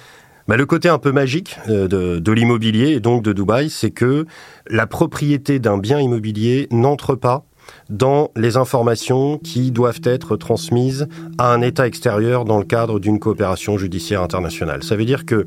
Bah, 0.49 0.57
le 0.57 0.65
côté 0.65 0.89
un 0.89 0.97
peu 0.97 1.13
magique 1.13 1.57
euh, 1.69 1.87
de, 1.87 2.19
de 2.19 2.31
l'immobilier 2.33 2.89
et 2.89 2.99
donc 2.99 3.23
de 3.23 3.31
Dubaï, 3.31 3.69
c'est 3.69 3.91
que 3.91 4.25
la 4.67 4.85
propriété 4.85 5.59
d'un 5.59 5.77
bien 5.77 6.01
immobilier 6.01 6.67
n'entre 6.71 7.15
pas 7.15 7.45
dans 7.89 8.31
les 8.35 8.57
informations 8.57 9.37
qui 9.37 9.71
doivent 9.71 10.01
être 10.03 10.37
transmises 10.37 11.07
à 11.37 11.51
un 11.53 11.61
État 11.61 11.87
extérieur 11.87 12.45
dans 12.45 12.57
le 12.57 12.65
cadre 12.65 12.99
d'une 12.99 13.19
coopération 13.19 13.77
judiciaire 13.77 14.21
internationale. 14.21 14.83
Ça 14.83 14.95
veut 14.95 15.05
dire 15.05 15.25
que 15.25 15.45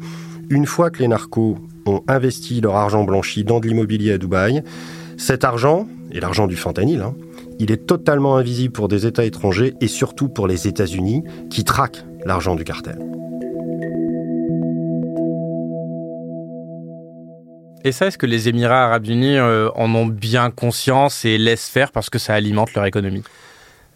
une 0.51 0.67
fois 0.67 0.91
que 0.91 0.99
les 0.99 1.09
narcos 1.09 1.57
ont 1.87 2.03
investi 2.09 2.61
leur 2.61 2.77
argent 2.77 3.05
blanchi 3.05 3.45
dans 3.45 3.61
de 3.61 3.67
l'immobilier 3.67 4.13
à 4.13 4.19
Dubaï, 4.19 4.63
cet 5.17 5.45
argent, 5.45 5.87
et 6.11 6.21
l'argent 6.21 6.47
du 6.47 6.57
fentanyl, 6.57 7.01
hein, 7.01 7.15
il 7.59 7.71
est 7.71 7.87
totalement 7.87 8.37
invisible 8.37 8.73
pour 8.73 8.89
des 8.89 9.07
États 9.07 9.25
étrangers 9.25 9.75
et 9.81 9.89
surtout 9.89 10.29
pour 10.29 10.47
les 10.47 10.67
États-Unis 10.67 11.23
qui 11.51 11.65
traquent 11.65 12.05
l'argent 12.25 12.55
du 12.55 12.65
cartel. 12.65 12.99
Et 17.85 17.91
ça, 17.93 18.07
est-ce 18.07 18.19
que 18.19 18.27
les 18.27 18.49
Émirats 18.49 18.85
arabes 18.85 19.07
unis 19.07 19.39
euh, 19.39 19.69
en 19.75 19.93
ont 19.95 20.07
bien 20.07 20.51
conscience 20.51 21.25
et 21.25 21.37
laissent 21.37 21.69
faire 21.69 21.91
parce 21.91 22.11
que 22.11 22.19
ça 22.19 22.35
alimente 22.35 22.73
leur 22.75 22.85
économie? 22.85 23.25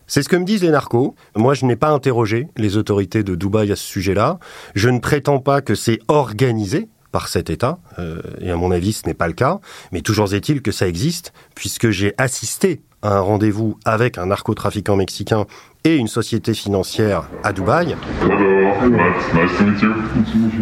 C'est 0.09 0.23
ce 0.23 0.29
que 0.29 0.37
me 0.37 0.45
disent 0.45 0.63
les 0.63 0.71
narcos. 0.71 1.15
Moi, 1.35 1.55
je 1.55 1.67
n'ai 1.67 1.77
pas 1.77 1.91
interrogé 1.91 2.49
les 2.57 2.77
autorités 2.77 3.23
de 3.23 3.35
Dubaï 3.35 3.71
à 3.73 3.77
ce 3.77 3.85
sujet-là. 3.85 4.39
Je 4.75 4.89
ne 4.89 4.99
prétends 4.99 5.39
pas 5.39 5.61
que 5.61 5.75
c'est 5.75 6.01
organisé 6.09 6.89
par 7.13 7.29
cet 7.29 7.49
État, 7.49 7.79
euh, 7.99 8.21
et 8.41 8.51
à 8.51 8.57
mon 8.57 8.71
avis, 8.71 8.93
ce 8.93 9.07
n'est 9.07 9.15
pas 9.15 9.27
le 9.27 9.33
cas. 9.33 9.61
Mais 9.91 10.03
toujours 10.03 10.35
est-il 10.35 10.63
que 10.63 10.73
ça 10.73 10.87
existe, 10.87 11.33
puisque 11.55 11.91
j'ai 11.91 12.13
assisté 12.19 12.83
un 13.03 13.21
rendez-vous 13.21 13.79
avec 13.85 14.19
un 14.19 14.27
narcotrafiquant 14.27 14.97
mexicain 14.97 15.47
et 15.85 15.97
une 15.97 16.09
société 16.09 16.53
financière 16.53 17.29
à 17.45 17.53
Dubaï, 17.53 17.95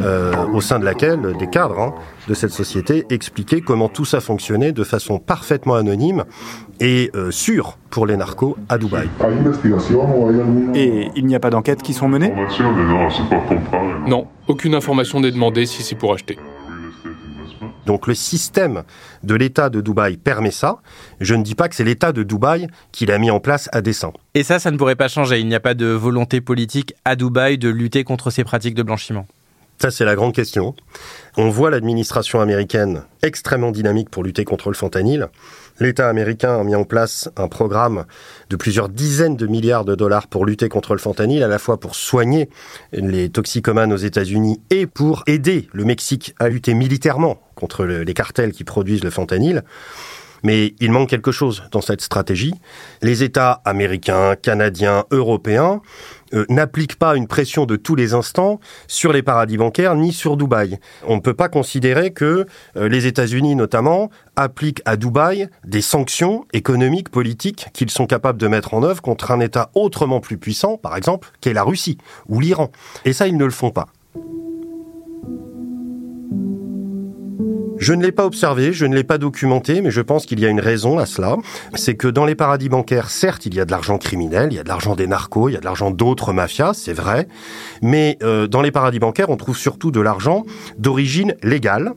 euh, 0.03 0.47
au 0.53 0.61
sein 0.61 0.79
de 0.79 0.85
laquelle 0.85 1.35
des 1.39 1.47
cadres 1.47 1.81
hein, 1.81 1.95
de 2.29 2.35
cette 2.35 2.51
société 2.51 3.07
expliquaient 3.09 3.63
comment 3.63 3.89
tout 3.89 4.05
ça 4.05 4.21
fonctionnait 4.21 4.73
de 4.73 4.85
façon 4.85 5.19
parfaitement 5.19 5.77
anonyme 5.77 6.25
et 6.81 7.11
euh, 7.15 7.31
sûre 7.31 7.79
pour 7.89 8.07
les 8.07 8.19
narcos 8.19 8.59
à 8.69 8.77
Dubaï. 8.77 9.09
Et 10.75 11.09
il 11.17 11.25
n'y 11.25 11.35
a 11.35 11.41
pas 11.41 11.51
d'enquête 11.51 11.83
qui 11.83 11.95
sont 11.95 12.09
menées? 12.09 12.35
Non, 14.07 14.27
aucune 14.47 14.75
information 14.75 15.21
n'est 15.21 15.31
demandée 15.31 15.65
si 15.65 15.83
c'est 15.83 15.95
pour 15.95 16.13
acheter. 16.13 16.39
Donc 17.87 18.07
le 18.07 18.15
système 18.15 18.83
de 19.23 19.35
l'État 19.35 19.71
de 19.71 19.81
Dubaï 19.81 20.17
permet 20.17 20.51
ça. 20.51 20.79
Je 21.21 21.35
ne 21.35 21.43
dis 21.43 21.55
pas 21.55 21.69
que 21.69 21.75
c'est 21.75 21.85
l'État 21.85 22.13
de 22.13 22.23
Dubaï 22.23 22.69
qui 22.93 23.07
l'a 23.07 23.19
mis 23.19 23.31
en 23.31 23.41
place 23.41 23.69
à 23.73 23.83
dessein. 23.83 24.13
Et 24.35 24.43
ça, 24.43 24.59
ça 24.59 24.71
ne 24.71 24.77
pourrait 24.77 24.97
pas 24.97 25.09
changer. 25.09 25.41
Il 25.41 25.47
n'y 25.47 25.55
a 25.55 25.61
pas 25.61 25.75
de 25.75 25.87
volonté 25.87 26.41
politique 26.41 26.95
à 27.05 27.17
Dubaï 27.17 27.59
de 27.59 27.69
lutter 27.69 28.05
contre 28.05 28.31
ces 28.31 28.45
pratiques 28.45 28.75
de 28.75 28.83
blanchiment. 28.83 29.27
Ça, 29.79 29.91
c'est 29.91 30.05
la 30.05 30.15
grande 30.15 30.33
question. 30.33 30.75
On 31.37 31.51
voit 31.51 31.71
l'administration 31.71 32.41
américaine 32.41 33.03
extrêmement 33.23 33.73
dynamique 33.73 34.09
pour 34.09 34.23
lutter 34.23 34.45
contre 34.45 34.69
le 34.71 34.75
fentanyl. 34.75 35.29
L'État 35.81 36.09
américain 36.09 36.61
a 36.61 36.65
mis 36.65 36.77
en 36.77 36.85
place 36.85 37.29
un 37.37 37.49
programme 37.49 38.05
de 38.49 38.57
plusieurs 38.57 38.89
dizaines 38.89 39.37
de 39.37 39.47
milliards 39.47 39.85
de 39.85 39.95
dollars 39.95 40.29
pour 40.29 40.47
lutter 40.47 40.69
contre 40.69 40.93
le 40.93 41.01
fentanyl, 41.01 41.43
à 41.43 41.49
la 41.49 41.59
fois 41.59 41.81
pour 41.81 41.97
soigner 41.97 42.49
les 42.93 43.29
toxicomanes 43.29 43.93
aux 43.93 43.97
États-Unis 43.97 44.61
et 44.71 44.87
pour 44.87 45.25
aider 45.27 45.69
le 45.73 45.85
Mexique 45.85 46.35
à 46.39 46.49
lutter 46.49 46.75
militairement 46.75 47.41
contre 47.57 47.85
les 47.85 48.15
cartels 48.15 48.53
qui 48.53 48.63
produisent 48.63 49.05
le 49.05 49.11
fentanyl. 49.11 49.65
Mais 50.45 50.75
il 50.79 50.93
manque 50.93 51.09
quelque 51.09 51.33
chose 51.33 51.65
dans 51.73 51.81
cette 51.81 52.01
stratégie. 52.01 52.55
Les 53.03 53.25
États 53.25 53.63
américains, 53.65 54.37
canadiens, 54.37 55.05
européens 55.11 55.81
euh, 56.35 56.45
n'appliquent 56.49 56.97
pas 56.97 57.17
une 57.17 57.27
pression 57.27 57.67
de 57.67 57.77
tous 57.77 57.97
les 57.97 58.15
instants 58.15 58.61
sur 58.87 59.13
les 59.13 59.23
paradis 59.23 59.57
bancaires 59.57 59.95
ni 59.95 60.13
sur 60.13 60.37
Dubaï. 60.37 60.79
On 61.07 61.17
ne 61.17 61.21
peut 61.21 61.35
pas 61.35 61.49
considérer 61.49 62.13
que 62.13 62.47
euh, 62.77 62.89
les 62.89 63.07
États-Unis 63.07 63.57
notamment 63.57 64.11
appliquent 64.37 64.83
à 64.85 64.97
Dubaï 64.97 65.49
des 65.65 65.81
sanctions 65.81 66.45
économiques, 66.53 67.09
politiques 67.09 67.69
qu'ils 67.73 67.91
sont 67.91 68.07
capables 68.07 68.39
de 68.39 68.49
mettre 68.49 68.75
en 68.75 68.83
œuvre 68.83 69.03
contre 69.03 69.31
un 69.31 69.41
État 69.41 69.71
autrement 69.75 70.21
plus 70.21 70.39
puissant, 70.39 70.77
par 70.77 70.97
exemple, 70.97 71.31
qu'est 71.41 71.53
la 71.53 71.63
Russie 71.63 71.99
ou 72.29 72.41
l'Iran. 72.41 72.71
Et 73.05 73.13
ça, 73.13 73.27
ils 73.29 73.37
ne 73.37 73.45
le 73.45 73.51
font 73.51 73.71
pas. 73.71 73.89
Je 77.85 77.93
ne 77.93 78.03
l'ai 78.03 78.13
pas 78.13 78.25
observé, 78.25 78.73
je 78.73 78.87
ne 78.87 78.95
l'ai 78.95 79.05
pas 79.05 79.19
documenté, 79.19 79.83
mais 79.83 79.91
je 79.91 80.01
pense 80.01 80.25
qu'il 80.25 80.41
y 80.41 80.47
a 80.47 80.49
une 80.49 80.59
raison 80.59 80.99
à 80.99 81.05
cela. 81.05 81.37
C'est 81.75 81.97
que 81.97 82.09
dans 82.09 82.25
les 82.25 82.35
paradis 82.35 82.71
bancaires, 82.71 83.11
certes, 83.11 83.45
il 83.45 83.55
y 83.55 83.61
a 83.61 83.67
de 83.67 83.71
l'argent 83.71 83.99
criminel, 83.99 84.49
il 84.53 84.57
y 84.57 84.59
a 84.59 84.63
de 84.63 84.69
l'argent 84.71 84.95
des 84.95 85.07
narcos, 85.07 85.51
il 85.51 85.53
y 85.53 85.57
a 85.59 85.61
de 85.61 85.67
l'argent 85.67 85.91
d'autres 85.91 86.33
mafias, 86.33 86.73
c'est 86.73 86.95
vrai. 86.95 87.29
Mais 87.83 88.17
euh, 88.23 88.47
dans 88.47 88.63
les 88.63 88.71
paradis 88.71 89.01
bancaires, 89.01 89.29
on 89.29 89.37
trouve 89.37 89.59
surtout 89.59 89.91
de 89.91 90.01
l'argent 90.01 90.47
d'origine 90.79 91.35
légale 91.43 91.93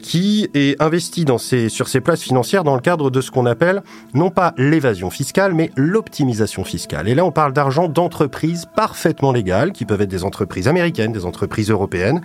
qui 0.00 0.48
est 0.54 0.80
investi 0.80 1.24
dans 1.24 1.38
sur 1.38 1.88
ces 1.88 2.00
places 2.00 2.22
financières 2.22 2.64
dans 2.64 2.74
le 2.74 2.80
cadre 2.80 3.10
de 3.10 3.20
ce 3.20 3.30
qu'on 3.30 3.46
appelle 3.46 3.82
non 4.14 4.30
pas 4.30 4.54
l'évasion 4.56 5.10
fiscale, 5.10 5.54
mais 5.54 5.70
l'optimisation 5.76 6.64
fiscale. 6.64 7.08
Et 7.08 7.14
là, 7.14 7.24
on 7.24 7.32
parle 7.32 7.52
d'argent 7.52 7.88
d'entreprises 7.88 8.66
parfaitement 8.76 9.32
légales, 9.32 9.72
qui 9.72 9.84
peuvent 9.84 10.00
être 10.00 10.08
des 10.08 10.24
entreprises 10.24 10.68
américaines, 10.68 11.12
des 11.12 11.24
entreprises 11.24 11.70
européennes. 11.70 12.20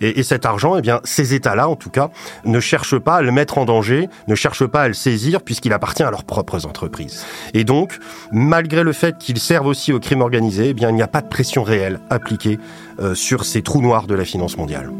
Et, 0.00 0.20
et 0.20 0.22
cet 0.22 0.46
argent, 0.46 0.76
eh 0.76 0.82
bien, 0.82 1.00
ces 1.04 1.34
États-là, 1.34 1.68
en 1.68 1.76
tout 1.76 1.90
cas, 1.90 2.10
ne 2.44 2.60
cherchent 2.60 2.98
pas 2.98 3.16
à 3.16 3.22
le 3.22 3.32
mettre 3.32 3.58
en 3.58 3.64
danger, 3.64 4.08
ne 4.28 4.34
cherchent 4.34 4.66
pas 4.66 4.82
à 4.82 4.88
le 4.88 4.94
saisir, 4.94 5.42
puisqu'il 5.42 5.72
appartient 5.72 6.02
à 6.02 6.10
leurs 6.10 6.24
propres 6.24 6.66
entreprises. 6.66 7.24
Et 7.54 7.64
donc, 7.64 7.98
malgré 8.32 8.82
le 8.82 8.92
fait 8.92 9.18
qu'ils 9.18 9.38
servent 9.38 9.66
aussi 9.66 9.92
au 9.92 10.00
crime 10.00 10.20
organisé, 10.20 10.70
eh 10.70 10.74
bien, 10.74 10.90
il 10.90 10.94
n'y 10.94 11.02
a 11.02 11.08
pas 11.08 11.20
de 11.20 11.28
pression 11.28 11.62
réelle 11.62 12.00
appliquée 12.10 12.58
euh, 13.00 13.14
sur 13.14 13.44
ces 13.44 13.62
trous 13.62 13.82
noirs 13.82 14.06
de 14.06 14.14
la 14.14 14.24
finance 14.24 14.56
mondiale. 14.56 14.90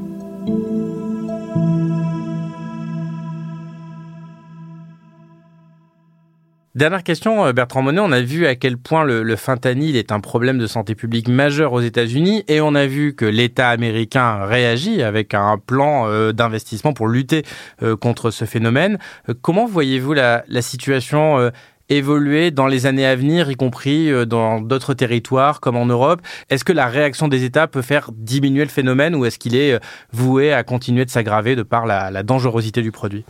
Dernière 6.77 7.05
question, 7.05 7.47
euh, 7.47 7.55
Bertrand 7.55 7.81
Monet. 7.81 8.03
On 8.03 8.12
a 8.12 8.21
vu 8.21 8.47
à 8.47 8.55
quel 8.55 8.77
point 8.77 9.03
le, 9.03 9.35
fentanyl 9.37 9.97
est 9.97 10.12
un 10.12 10.21
problème 10.21 10.59
de 10.59 10.67
santé 10.67 10.95
publique 10.95 11.27
majeur 11.27 11.73
aux 11.73 11.81
États-Unis 11.81 12.45
et 12.49 12.61
on 12.61 12.75
a 12.75 12.85
vu 12.85 13.15
que 13.15 13.25
l'État 13.25 13.71
américain 13.71 14.45
réagit 14.45 15.03
avec 15.03 15.33
un 15.33 15.57
plan 15.57 16.07
euh, 16.07 16.33
d'investissement 16.33 16.93
pour 16.93 17.09
lutter 17.09 17.45
euh, 17.83 17.97
contre 17.97 18.31
ce 18.31 18.45
phénomène. 18.45 18.99
Comment 19.41 19.65
voyez-vous 19.65 20.12
la, 20.12 20.45
la 20.49 20.61
situation 20.61 21.51
évoluer 21.89 22.51
dans 22.51 22.67
les 22.67 22.85
années 22.85 23.07
à 23.07 23.17
venir, 23.17 23.51
y 23.51 23.55
compris 23.55 24.11
dans 24.27 24.61
d'autres 24.61 24.93
territoires 24.93 25.61
comme 25.61 25.77
en 25.77 25.87
Europe? 25.87 26.21
Est-ce 26.51 26.65
que 26.65 26.75
la 26.75 26.89
réaction 26.89 27.29
des 27.29 27.45
États 27.45 27.69
peut 27.69 27.81
faire 27.81 28.11
diminuer 28.12 28.65
le 28.65 28.71
phénomène 28.71 29.15
ou 29.15 29.25
est-ce 29.25 29.39
qu'il 29.39 29.57
est 29.57 29.81
voué 30.12 30.53
à 30.53 30.62
continuer 30.62 31.07
de 31.07 31.11
s'aggraver 31.11 31.57
de 31.57 31.62
par 31.62 31.87
la, 31.87 32.11
la 32.11 32.23
dangerosité 32.23 32.83
du 32.83 32.93
produit? 32.93 33.25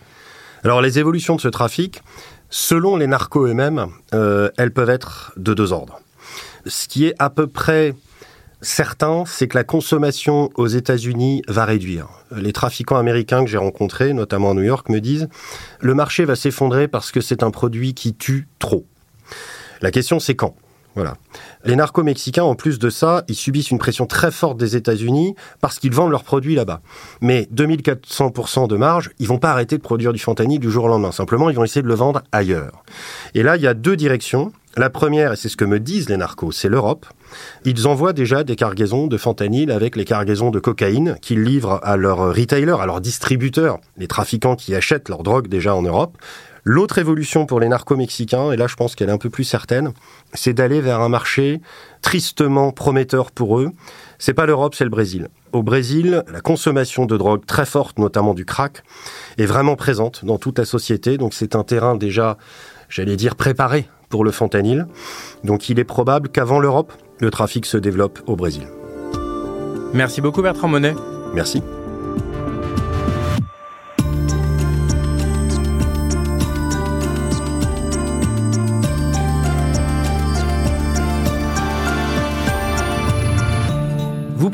Alors 0.65 0.81
les 0.81 0.99
évolutions 0.99 1.37
de 1.37 1.41
ce 1.41 1.47
trafic, 1.47 2.03
Selon 2.59 2.97
les 2.97 3.07
narcos 3.07 3.49
eux-mêmes, 3.49 3.89
euh, 4.15 4.49
elles 4.57 4.73
peuvent 4.73 4.89
être 4.89 5.35
de 5.37 5.53
deux 5.53 5.75
ordres. 5.75 6.01
Ce 6.65 6.89
qui 6.89 7.05
est 7.05 7.15
à 7.19 7.29
peu 7.29 7.47
près 7.47 7.95
certain, 8.63 9.25
c'est 9.27 9.47
que 9.47 9.59
la 9.59 9.63
consommation 9.63 10.49
aux 10.55 10.67
États-Unis 10.67 11.43
va 11.49 11.67
réduire. 11.67 12.09
Les 12.35 12.55
trafiquants 12.55 12.97
américains 12.97 13.45
que 13.45 13.51
j'ai 13.51 13.59
rencontrés, 13.59 14.15
notamment 14.15 14.53
à 14.53 14.55
New 14.55 14.63
York, 14.63 14.89
me 14.89 15.01
disent 15.01 15.29
le 15.81 15.93
marché 15.93 16.25
va 16.25 16.35
s'effondrer 16.35 16.89
parce 16.89 17.13
que 17.13 17.21
c'est 17.21 17.43
un 17.43 17.51
produit 17.51 17.93
qui 17.93 18.15
tue 18.15 18.49
trop. 18.59 18.87
La 19.83 19.91
question 19.91 20.19
c'est 20.19 20.35
quand? 20.35 20.57
Voilà. 20.97 21.15
Les 21.65 21.77
narco-mexicains, 21.77 22.43
en 22.43 22.55
plus 22.55 22.79
de 22.79 22.89
ça, 22.89 23.23
ils 23.29 23.35
subissent 23.35 23.71
une 23.71 23.79
pression 23.79 24.07
très 24.07 24.31
forte 24.31 24.57
des 24.57 24.77
États-Unis 24.77 25.35
parce 25.61 25.79
qu'ils 25.79 25.93
vendent 25.93 26.11
leurs 26.11 26.25
produits 26.25 26.55
là-bas. 26.55 26.81
Mais 27.21 27.47
2400% 27.55 28.67
de 28.67 28.77
marge, 28.77 29.11
ils 29.19 29.29
vont 29.29 29.39
pas 29.39 29.51
arrêter 29.51 29.77
de 29.77 29.83
produire 29.83 30.15
du 30.15 30.19
fentanyl 30.19 30.59
du 30.59 30.71
jour 30.71 30.87
au 30.87 30.89
lendemain. 30.89 31.13
Simplement, 31.13 31.51
ils 31.51 31.57
vont 31.57 31.65
essayer 31.65 31.83
de 31.83 31.89
le 31.89 31.95
vendre 31.95 32.23
ailleurs. 32.33 32.83
Et 33.35 33.43
là, 33.43 33.57
il 33.57 33.63
y 33.63 33.67
a 33.67 33.75
deux 33.75 33.95
directions. 33.95 34.53
La 34.79 34.89
première, 34.89 35.33
et 35.33 35.37
c'est 35.37 35.51
ce 35.51 35.57
que 35.57 35.65
me 35.67 35.81
disent 35.81 36.09
les 36.09 36.17
narcos, 36.17 36.53
c'est 36.53 36.69
l'Europe. 36.69 37.07
Ils 37.67 37.87
envoient 37.87 38.13
déjà 38.15 38.43
des 38.43 38.57
cargaisons 38.57 39.07
de 39.07 39.17
fentanyl 39.19 39.71
avec 39.71 39.97
les 39.97 40.05
cargaisons 40.05 40.51
de 40.51 40.61
cocaïne 40.61 41.17
qu'ils 41.21 41.43
livrent 41.43 41.81
à 41.83 41.97
leurs 41.97 42.35
retailers, 42.35 42.81
à 42.81 42.87
leurs 42.87 43.01
distributeurs, 43.01 43.81
les 43.99 44.07
trafiquants 44.07 44.57
qui 44.57 44.75
achètent 44.75 45.09
leur 45.11 45.23
drogue 45.23 45.49
déjà 45.49 45.75
en 45.75 45.83
Europe. 45.83 46.17
L'autre 46.69 46.99
évolution 46.99 47.47
pour 47.47 47.61
les 47.61 47.69
narco-mexicains, 47.69 48.51
et 48.51 48.57
là 48.57 48.67
je 48.67 48.75
pense 48.75 48.97
qu'elle 48.97 49.09
est 49.09 49.13
un 49.13 49.19
peu 49.19 49.31
plus 49.31 49.45
certaine, 49.45 49.93
c'est 50.35 50.53
d'aller 50.53 50.81
vers 50.81 51.01
un 51.01 51.09
marché 51.09 51.61
tristement 52.03 52.73
prometteur 52.73 53.31
pour 53.31 53.61
eux. 53.61 53.71
C'est 54.19 54.35
pas 54.35 54.47
l'Europe, 54.47 54.75
c'est 54.75 54.83
le 54.83 54.91
Brésil. 54.91 55.29
Au 55.53 55.63
Brésil, 55.63 56.25
la 56.29 56.41
consommation 56.41 57.07
de 57.07 57.17
drogue 57.17 57.47
très 57.47 57.67
forte, 57.67 58.01
notamment 58.01 58.35
du 58.35 58.45
crack, 58.45 58.83
est 59.39 59.47
vraiment 59.47 59.77
présente 59.77 60.25
dans 60.25 60.39
toute 60.39 60.59
la 60.59 60.65
société. 60.65 61.19
Donc 61.19 61.35
c'est 61.35 61.55
un 61.55 61.63
terrain 61.63 61.95
déjà, 61.95 62.37
j'allais 62.89 63.15
dire, 63.15 63.37
préparé 63.37 63.89
pour 64.09 64.25
le 64.25 64.33
fentanyl. 64.33 64.89
Donc 65.45 65.69
il 65.69 65.79
est 65.79 65.85
probable 65.85 66.31
qu'avant 66.31 66.59
l'Europe, 66.59 66.93
le 67.21 67.31
trafic 67.31 67.65
se 67.65 67.77
développe 67.77 68.19
au 68.27 68.35
Brésil. 68.35 68.67
Merci 69.95 70.21
beaucoup 70.21 70.43
Bertrand 70.43 70.67
Monet. 70.67 70.97
Merci. 71.33 71.63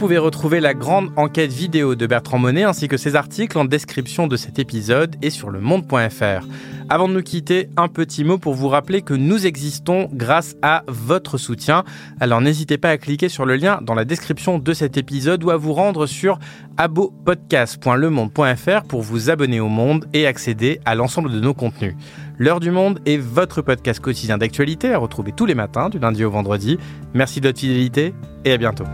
Pouvez 0.02 0.18
retrouver 0.18 0.58
la 0.58 0.74
grande 0.74 1.12
enquête 1.14 1.52
vidéo 1.52 1.94
de 1.94 2.08
Bertrand 2.08 2.36
Monet 2.36 2.64
ainsi 2.64 2.88
que 2.88 2.96
ses 2.96 3.14
articles 3.14 3.56
en 3.56 3.64
description 3.64 4.26
de 4.26 4.36
cet 4.36 4.58
épisode 4.58 5.14
et 5.22 5.30
sur 5.30 5.48
le 5.48 5.60
monde.fr. 5.60 6.44
Avant 6.88 7.06
de 7.06 7.12
nous 7.12 7.22
quitter, 7.22 7.68
un 7.76 7.86
petit 7.86 8.24
mot 8.24 8.36
pour 8.36 8.54
vous 8.54 8.66
rappeler 8.66 9.02
que 9.02 9.14
nous 9.14 9.46
existons 9.46 10.08
grâce 10.12 10.56
à 10.60 10.82
votre 10.88 11.38
soutien. 11.38 11.84
Alors 12.18 12.40
n'hésitez 12.40 12.78
pas 12.78 12.90
à 12.90 12.98
cliquer 12.98 13.28
sur 13.28 13.46
le 13.46 13.54
lien 13.54 13.78
dans 13.80 13.94
la 13.94 14.04
description 14.04 14.58
de 14.58 14.72
cet 14.72 14.96
épisode 14.96 15.44
ou 15.44 15.50
à 15.50 15.56
vous 15.56 15.72
rendre 15.72 16.06
sur 16.06 16.40
abopodcast.lemonde.fr 16.78 18.82
pour 18.88 19.02
vous 19.02 19.30
abonner 19.30 19.60
au 19.60 19.68
monde 19.68 20.06
et 20.12 20.26
accéder 20.26 20.80
à 20.84 20.96
l'ensemble 20.96 21.30
de 21.30 21.38
nos 21.38 21.54
contenus. 21.54 21.94
L'heure 22.40 22.58
du 22.58 22.72
monde 22.72 22.98
est 23.06 23.18
votre 23.18 23.62
podcast 23.62 24.00
quotidien 24.00 24.36
d'actualité 24.36 24.92
à 24.92 24.98
retrouver 24.98 25.30
tous 25.30 25.46
les 25.46 25.54
matins 25.54 25.90
du 25.90 26.00
lundi 26.00 26.24
au 26.24 26.30
vendredi. 26.32 26.76
Merci 27.14 27.40
de 27.40 27.46
votre 27.46 27.60
fidélité 27.60 28.12
et 28.44 28.50
à 28.50 28.56
bientôt. 28.56 28.86